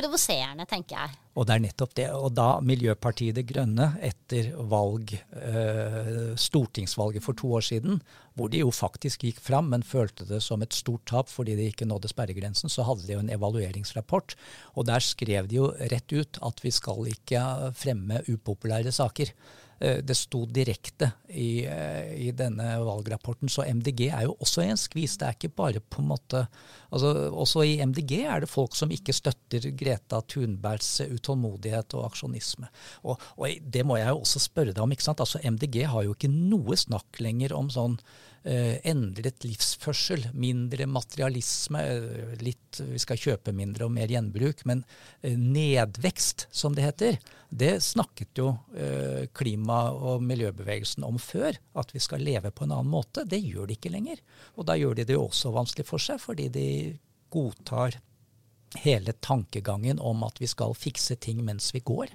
provoserende, 0.00 0.66
tenker 0.68 0.96
jeg. 0.96 1.18
Og 1.38 1.46
det 1.46 1.54
er 1.54 1.62
nettopp 1.62 1.92
det. 1.98 2.08
Og 2.16 2.32
da 2.34 2.48
Miljøpartiet 2.64 3.36
De 3.36 3.44
Grønne 3.46 3.92
etter 4.04 4.50
valg, 4.70 5.12
eh, 5.36 6.34
stortingsvalget 6.40 7.24
for 7.24 7.38
to 7.38 7.52
år 7.58 7.64
siden, 7.68 8.00
hvor 8.34 8.50
de 8.50 8.62
jo 8.62 8.72
faktisk 8.74 9.26
gikk 9.28 9.40
fram, 9.44 9.70
men 9.70 9.86
følte 9.86 10.26
det 10.28 10.42
som 10.42 10.62
et 10.64 10.76
stort 10.76 11.04
tap 11.10 11.30
fordi 11.30 11.56
de 11.58 11.68
ikke 11.70 11.88
nådde 11.88 12.10
sperregrensen, 12.12 12.72
så 12.72 12.86
hadde 12.88 13.06
de 13.06 13.16
jo 13.16 13.22
en 13.22 13.32
evalueringsrapport. 13.32 14.36
Og 14.74 14.88
der 14.90 15.04
skrev 15.04 15.48
de 15.50 15.60
jo 15.60 15.72
rett 15.92 16.12
ut 16.12 16.40
at 16.42 16.64
vi 16.64 16.74
skal 16.74 17.10
ikke 17.12 17.72
fremme 17.78 18.24
upopulære 18.28 18.92
saker. 18.92 19.34
Eh, 19.80 19.98
det 20.04 20.14
sto 20.14 20.42
direkte 20.46 21.12
i, 21.28 21.64
eh, 21.64 22.12
i, 22.12 22.30
denne 22.36 22.74
valgrapporten. 22.84 23.48
Så 23.48 23.64
MDG 23.64 24.10
er 24.10 24.26
jo 24.26 24.34
også 24.36 24.60
i 24.60 24.68
en 24.68 24.80
skvis. 24.80 25.16
Det 25.16 25.26
er 25.26 25.38
ikke 25.38 25.54
bare 25.56 25.80
på 25.80 26.02
en 26.02 26.10
måte 26.10 26.42
altså 26.90 27.30
Også 27.30 27.62
i 27.64 27.78
MDG 27.86 28.26
er 28.26 28.40
det 28.42 28.50
folk 28.50 28.74
som 28.76 28.90
ikke 28.90 29.14
støtter 29.14 29.70
Greta 29.78 30.20
Thunbergs 30.20 31.00
utålmodighet 31.00 31.94
og 31.94 32.10
aksjonisme. 32.10 32.68
Og, 33.04 33.22
og, 33.38 33.46
det 33.62 33.86
må 33.86 33.96
jeg 33.96 34.10
jo 34.10 34.20
også 34.20 34.42
spørre 34.42 34.74
deg 34.74 34.82
om. 34.82 34.92
ikke 34.92 35.06
sant? 35.06 35.22
Altså 35.22 35.40
MDG 35.40 35.86
har 35.86 36.04
jo 36.04 36.12
ikke 36.12 36.28
noe 36.28 36.76
snakk 36.76 37.22
lenger 37.22 37.54
om 37.56 37.70
sånn 37.72 37.96
endret 38.42 39.44
livsførsel, 39.44 40.28
mindre 40.32 40.86
materialisme, 40.88 41.82
uh, 41.82 42.34
litt 42.40 42.80
vi 42.86 43.00
skal 43.02 43.20
kjøpe 43.20 43.52
mindre 43.52 43.84
og 43.86 43.92
mer 43.92 44.10
gjenbruk. 44.10 44.64
Men 44.68 44.84
uh, 44.86 45.34
nedvekst, 45.34 46.46
som 46.50 46.76
det 46.76 46.86
heter, 46.86 47.18
det 47.50 47.80
snakket 47.82 48.38
jo 48.38 48.52
klima- 49.34 49.90
og 49.90 50.22
miljøbevegelsen 50.22 51.02
om 51.02 51.16
før. 51.18 51.56
At 51.74 51.90
vi 51.90 51.98
skal 52.02 52.22
leve 52.22 52.52
på 52.54 52.62
en 52.62 52.76
annen 52.76 52.92
måte. 52.92 53.24
Det 53.26 53.40
gjør 53.42 53.66
de 53.66 53.74
ikke 53.74 53.90
lenger. 53.90 54.22
Og 54.54 54.68
da 54.70 54.76
gjør 54.78 55.00
de 55.00 55.08
det 55.08 55.16
jo 55.16 55.24
også 55.26 55.50
vanskelig 55.56 55.88
for 55.88 56.02
seg, 56.02 56.22
fordi 56.22 56.46
de 56.54 56.68
godtar 57.34 57.98
hele 58.78 59.12
tankegangen 59.18 59.98
om 59.98 60.22
at 60.26 60.38
vi 60.40 60.46
skal 60.50 60.76
fikse 60.78 61.16
ting 61.18 61.42
mens 61.46 61.72
vi 61.74 61.82
går. 61.82 62.14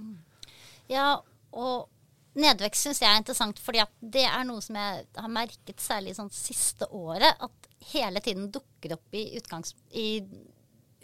Ja, 0.91 1.19
og 1.51 1.89
nedvekst 2.39 2.87
syns 2.87 3.01
jeg 3.01 3.09
er 3.09 3.21
interessant, 3.21 3.59
fordi 3.63 3.83
det 4.15 4.25
er 4.27 4.45
noe 4.47 4.63
som 4.63 4.77
jeg 4.79 5.05
har 5.17 5.31
merket 5.31 5.81
særlig 5.83 6.15
sånn 6.17 6.31
siste 6.33 6.87
året. 6.95 7.39
At 7.43 7.69
hele 7.93 8.21
tiden 8.23 8.49
dukker 8.53 8.97
opp 8.97 9.15
i, 9.15 9.25
utgangs, 9.39 9.75
i 9.95 10.19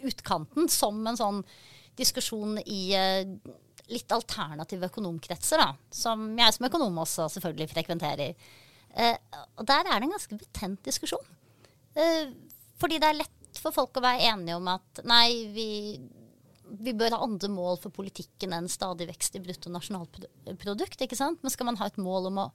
utkanten 0.02 0.70
som 0.72 1.00
en 1.06 1.18
sånn 1.18 1.42
diskusjon 1.98 2.56
i 2.62 2.80
uh, 2.96 3.22
litt 3.92 4.14
alternative 4.14 4.88
økonomkretser, 4.88 5.60
da. 5.60 5.72
Som 5.92 6.32
jeg 6.40 6.56
som 6.56 6.68
økonom 6.68 7.02
også 7.04 7.28
selvfølgelig 7.34 7.70
frekventerer. 7.74 8.48
Uh, 8.96 9.16
og 9.60 9.66
der 9.68 9.86
er 9.86 9.98
det 9.98 10.08
en 10.08 10.16
ganske 10.16 10.40
betent 10.40 10.82
diskusjon. 10.88 11.36
Uh, 11.96 12.32
fordi 12.80 13.00
det 13.00 13.12
er 13.12 13.22
lett 13.22 13.60
for 13.60 13.74
folk 13.74 13.98
å 13.98 14.04
være 14.04 14.32
enige 14.32 14.56
om 14.58 14.68
at 14.72 15.02
nei, 15.08 15.26
vi, 15.52 15.68
vi 16.80 16.94
bør 16.96 17.16
ha 17.16 17.24
andre 17.24 17.50
mål 17.52 17.78
for 17.82 17.92
politikken 17.94 18.54
enn 18.56 18.70
stadig 18.70 19.08
vekst 19.10 19.36
i 19.36 19.42
bruttonasjonalprodukt. 19.44 21.04
ikke 21.04 21.18
sant? 21.18 21.42
Men 21.42 21.52
skal 21.52 21.68
man 21.68 21.78
ha 21.80 21.88
et 21.90 22.00
mål 22.00 22.30
om 22.30 22.40
å 22.46 22.52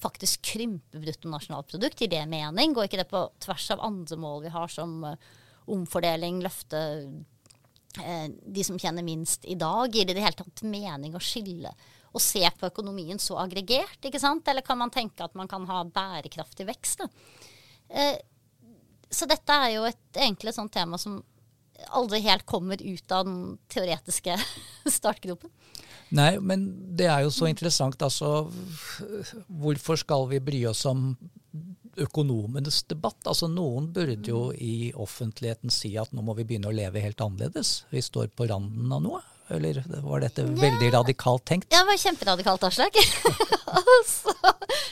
faktisk 0.00 0.46
krympe 0.54 1.00
bruttonasjonalprodukt, 1.02 2.00
gir 2.00 2.12
det 2.12 2.24
mening? 2.30 2.72
Går 2.72 2.88
ikke 2.88 3.02
det 3.02 3.10
på 3.10 3.26
tvers 3.44 3.68
av 3.74 3.84
andre 3.84 4.16
mål 4.20 4.46
vi 4.46 4.54
har, 4.54 4.72
som 4.72 4.96
uh, 5.04 5.30
omfordeling, 5.70 6.40
løfte 6.44 6.80
uh, 8.00 8.26
de 8.30 8.64
som 8.64 8.80
tjener 8.80 9.04
minst 9.04 9.44
i 9.44 9.58
dag? 9.60 9.92
Gir 9.92 10.08
det 10.08 10.16
i 10.16 10.20
det 10.20 10.24
hele 10.24 10.40
tatt 10.40 10.64
mening 10.64 11.16
å 11.16 11.24
skille 11.24 11.74
og 12.10 12.24
se 12.24 12.42
på 12.42 12.70
økonomien 12.70 13.20
så 13.22 13.36
aggregert? 13.42 14.00
ikke 14.00 14.22
sant? 14.22 14.48
Eller 14.48 14.64
kan 14.66 14.80
man 14.80 14.92
tenke 14.94 15.26
at 15.26 15.36
man 15.38 15.50
kan 15.50 15.68
ha 15.68 15.84
bærekraftig 15.84 16.66
vekst? 16.70 17.04
Uh, 17.92 18.16
så 19.10 19.26
dette 19.28 19.52
er 19.52 19.74
jo 19.74 19.84
et, 19.90 20.06
egentlig 20.16 20.52
et 20.52 20.56
sånt 20.56 20.72
tema 20.72 20.98
som 20.98 21.20
aldri 21.88 22.20
helt 22.24 22.46
kommer 22.46 22.82
ut 22.82 23.12
av 23.12 23.26
den 23.28 23.58
teoretiske 23.72 24.36
startgropen. 24.98 25.50
Nei, 26.10 26.32
men 26.42 26.64
det 26.98 27.06
er 27.06 27.22
jo 27.22 27.30
så 27.30 27.46
interessant. 27.46 28.00
Altså, 28.02 28.48
hvorfor 29.46 30.00
skal 30.00 30.26
vi 30.32 30.40
bry 30.42 30.64
oss 30.70 30.82
om 30.90 31.12
økonomenes 32.00 32.82
debatt? 32.90 33.20
Altså, 33.30 33.46
noen 33.50 33.90
burde 33.94 34.32
jo 34.32 34.48
i 34.54 34.90
offentligheten 34.98 35.70
si 35.74 35.94
at 36.00 36.10
nå 36.14 36.24
må 36.26 36.34
vi 36.38 36.46
begynne 36.48 36.70
å 36.70 36.74
leve 36.74 37.02
helt 37.04 37.22
annerledes. 37.22 37.84
Vi 37.94 38.02
står 38.02 38.32
på 38.34 38.48
randen 38.50 38.90
av 38.96 39.04
noe. 39.06 39.22
Eller 39.50 39.80
var 40.04 40.22
dette 40.22 40.44
veldig 40.46 40.92
radikalt 40.94 41.42
tenkt? 41.48 41.72
Ja, 41.74 41.82
det 41.82 41.90
var 41.90 41.98
kjemperadikalt, 41.98 42.66
Aslak. 42.68 42.98
så 44.06 44.34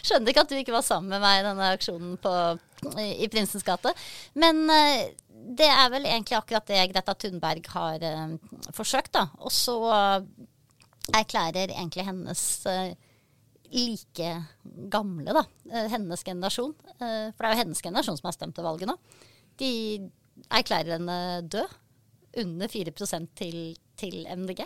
skjønner 0.03 0.33
ikke 0.33 0.43
at 0.43 0.51
du 0.51 0.57
ikke 0.59 0.75
var 0.75 0.87
sammen 0.87 1.13
med 1.15 1.23
meg 1.23 1.39
i 1.39 1.45
denne 1.47 1.69
aksjonen 1.77 2.17
på, 2.23 2.33
i 2.99 3.29
Prinsens 3.31 3.67
gate. 3.67 3.93
Men 4.39 4.65
uh, 4.67 5.07
det 5.49 5.69
er 5.73 5.89
vel 5.93 6.07
egentlig 6.09 6.37
akkurat 6.39 6.69
det 6.69 6.85
Greta 6.93 7.15
Thunberg 7.15 7.69
har 7.73 8.05
uh, 8.05 8.37
forsøkt, 8.77 9.13
da. 9.17 9.27
Og 9.41 9.53
så 9.55 9.77
uh, 9.89 10.25
erklærer 11.17 11.73
egentlig 11.73 12.05
hennes 12.05 12.43
like 13.73 14.29
gamle, 14.93 15.33
da, 15.37 15.43
hennes 15.93 16.23
generasjon, 16.25 16.73
for 16.73 17.43
det 17.45 17.49
er 17.49 17.53
jo 17.53 17.61
hennes 17.63 17.83
generasjon 17.85 18.17
som 18.17 18.29
har 18.29 18.37
stemt 18.37 18.57
til 18.57 18.65
valget 18.65 18.89
nå, 18.89 18.95
de 19.61 19.71
erklærer 20.49 20.95
henne 20.97 21.19
død. 21.53 21.77
Under 22.39 22.69
4% 22.69 23.29
til 23.37 23.59
til 23.99 24.27
MDG. 24.37 24.63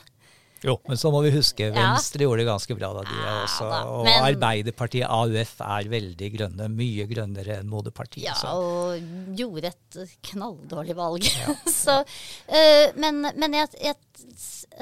Jo, 0.63 0.77
men 0.87 0.99
så 0.99 1.11
må 1.11 1.21
vi 1.25 1.33
huske 1.35 1.71
Venstre 1.75 2.23
ja. 2.23 2.29
gjorde 2.29 2.43
det 2.43 2.47
ganske 2.47 2.77
bra 2.79 2.93
da, 2.95 3.03
de 3.09 3.17
ja, 3.19 3.33
også. 3.43 3.69
Og 3.91 4.05
men, 4.07 4.27
Arbeiderpartiet, 4.29 5.07
AUF, 5.11 5.57
er 5.67 5.89
veldig 5.91 6.29
grønne. 6.37 6.69
Mye 6.71 7.07
grønnere 7.11 7.59
enn 7.59 7.71
Moderpartiet. 7.71 8.29
Ja, 8.29 8.37
så. 8.39 8.53
og 8.55 9.39
gjorde 9.39 9.73
et 9.73 9.99
knalldårlig 10.31 10.97
valg. 10.99 11.27
Ja. 11.27 11.57
så, 11.83 11.99
øh, 12.03 12.85
men, 13.03 13.25
men 13.27 13.59
jeg, 13.59 13.73
jeg 13.83 13.99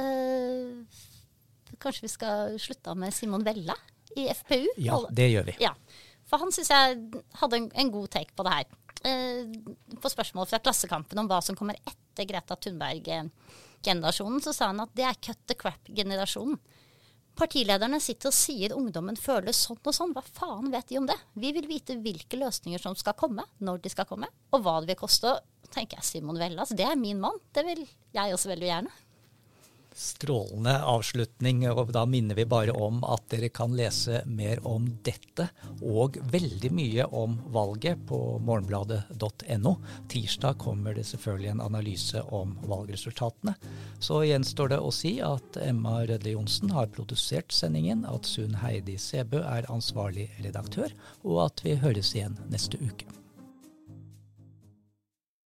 øh, 0.04 0.84
Kanskje 1.80 2.04
vi 2.04 2.12
skal 2.12 2.58
slutte 2.60 2.92
med 2.98 3.14
Simon 3.16 3.44
Vella 3.46 3.72
i 4.18 4.26
FPU? 4.36 4.66
Ja, 4.84 4.98
det 5.16 5.30
gjør 5.32 5.46
vi. 5.48 5.56
Ja, 5.62 5.72
For 6.28 6.42
han 6.42 6.52
syns 6.52 6.68
jeg 6.68 6.98
hadde 7.40 7.56
en, 7.56 7.70
en, 7.72 7.92
god 7.94 8.10
take 8.12 8.34
på 8.36 8.44
det 8.44 8.58
her. 8.58 8.76
Uh, 9.00 9.96
på 9.96 10.10
spørsmål 10.12 10.44
fra 10.50 10.60
Klassekampen 10.60 11.22
om 11.22 11.30
hva 11.30 11.38
som 11.40 11.56
kommer 11.56 11.78
etter 11.78 11.96
Greta 12.28 12.56
Thunberg 12.56 13.08
generasjonen, 13.82 14.40
så 14.44 14.52
sa 14.52 14.70
han 14.70 14.82
at 14.84 14.92
det 14.96 15.06
er 15.08 15.18
cut 15.22 15.40
the 15.48 15.56
crap-generasjonen. 15.58 16.58
Partilederne 17.40 18.00
sitter 18.02 18.28
og 18.28 18.36
sier 18.36 18.74
ungdommen 18.76 19.16
føler 19.16 19.54
sånn 19.56 19.78
og 19.80 19.94
sånn. 19.96 20.12
Hva 20.12 20.22
faen 20.26 20.68
vet 20.72 20.90
de 20.90 20.98
om 21.00 21.06
det? 21.08 21.16
Vi 21.40 21.52
vil 21.56 21.68
vite 21.70 21.96
hvilke 22.02 22.36
løsninger 22.40 22.82
som 22.82 22.96
skal 22.98 23.16
komme, 23.16 23.46
når 23.64 23.80
de 23.84 23.92
skal 23.92 24.08
komme, 24.08 24.28
og 24.50 24.64
hva 24.64 24.80
det 24.82 24.92
vil 24.92 25.00
koste. 25.06 25.38
tenker 25.70 26.00
jeg 26.00 26.04
Simon 26.04 26.40
Vellas, 26.40 26.74
det 26.74 26.84
er 26.84 26.98
min 26.98 27.20
mann. 27.22 27.38
Det 27.54 27.64
vil 27.64 27.86
jeg 28.12 28.34
også 28.34 28.50
veldig 28.50 28.68
gjerne. 28.68 28.92
Strålende 30.00 30.78
avslutning. 30.88 31.66
og 31.68 31.92
Da 31.92 32.06
minner 32.08 32.38
vi 32.38 32.46
bare 32.48 32.72
om 32.72 33.02
at 33.04 33.26
dere 33.28 33.50
kan 33.52 33.74
lese 33.76 34.22
mer 34.24 34.62
om 34.66 34.86
dette 35.04 35.50
og 35.84 36.16
veldig 36.32 36.70
mye 36.72 37.04
om 37.12 37.36
valget 37.52 38.06
på 38.08 38.20
morgenbladet.no. 38.46 39.74
Tirsdag 40.08 40.56
kommer 40.64 40.96
det 40.96 41.04
selvfølgelig 41.10 41.52
en 41.52 41.62
analyse 41.66 42.24
om 42.32 42.56
valgresultatene. 42.64 43.54
Så 44.00 44.22
gjenstår 44.24 44.72
det 44.72 44.80
å 44.80 44.94
si 44.94 45.18
at 45.20 45.60
Emma 45.60 46.00
Rødle 46.00 46.32
Johnsen 46.32 46.72
har 46.72 46.88
produsert 46.96 47.52
sendingen, 47.52 48.06
at 48.08 48.24
Sunn 48.24 48.56
Heidi 48.64 48.96
Sebø 48.96 49.44
er 49.44 49.68
ansvarlig 49.68 50.30
redaktør, 50.40 50.96
og 51.28 51.44
at 51.50 51.64
vi 51.66 51.76
høres 51.76 52.16
igjen 52.16 52.40
neste 52.48 52.80
uke. 52.80 53.19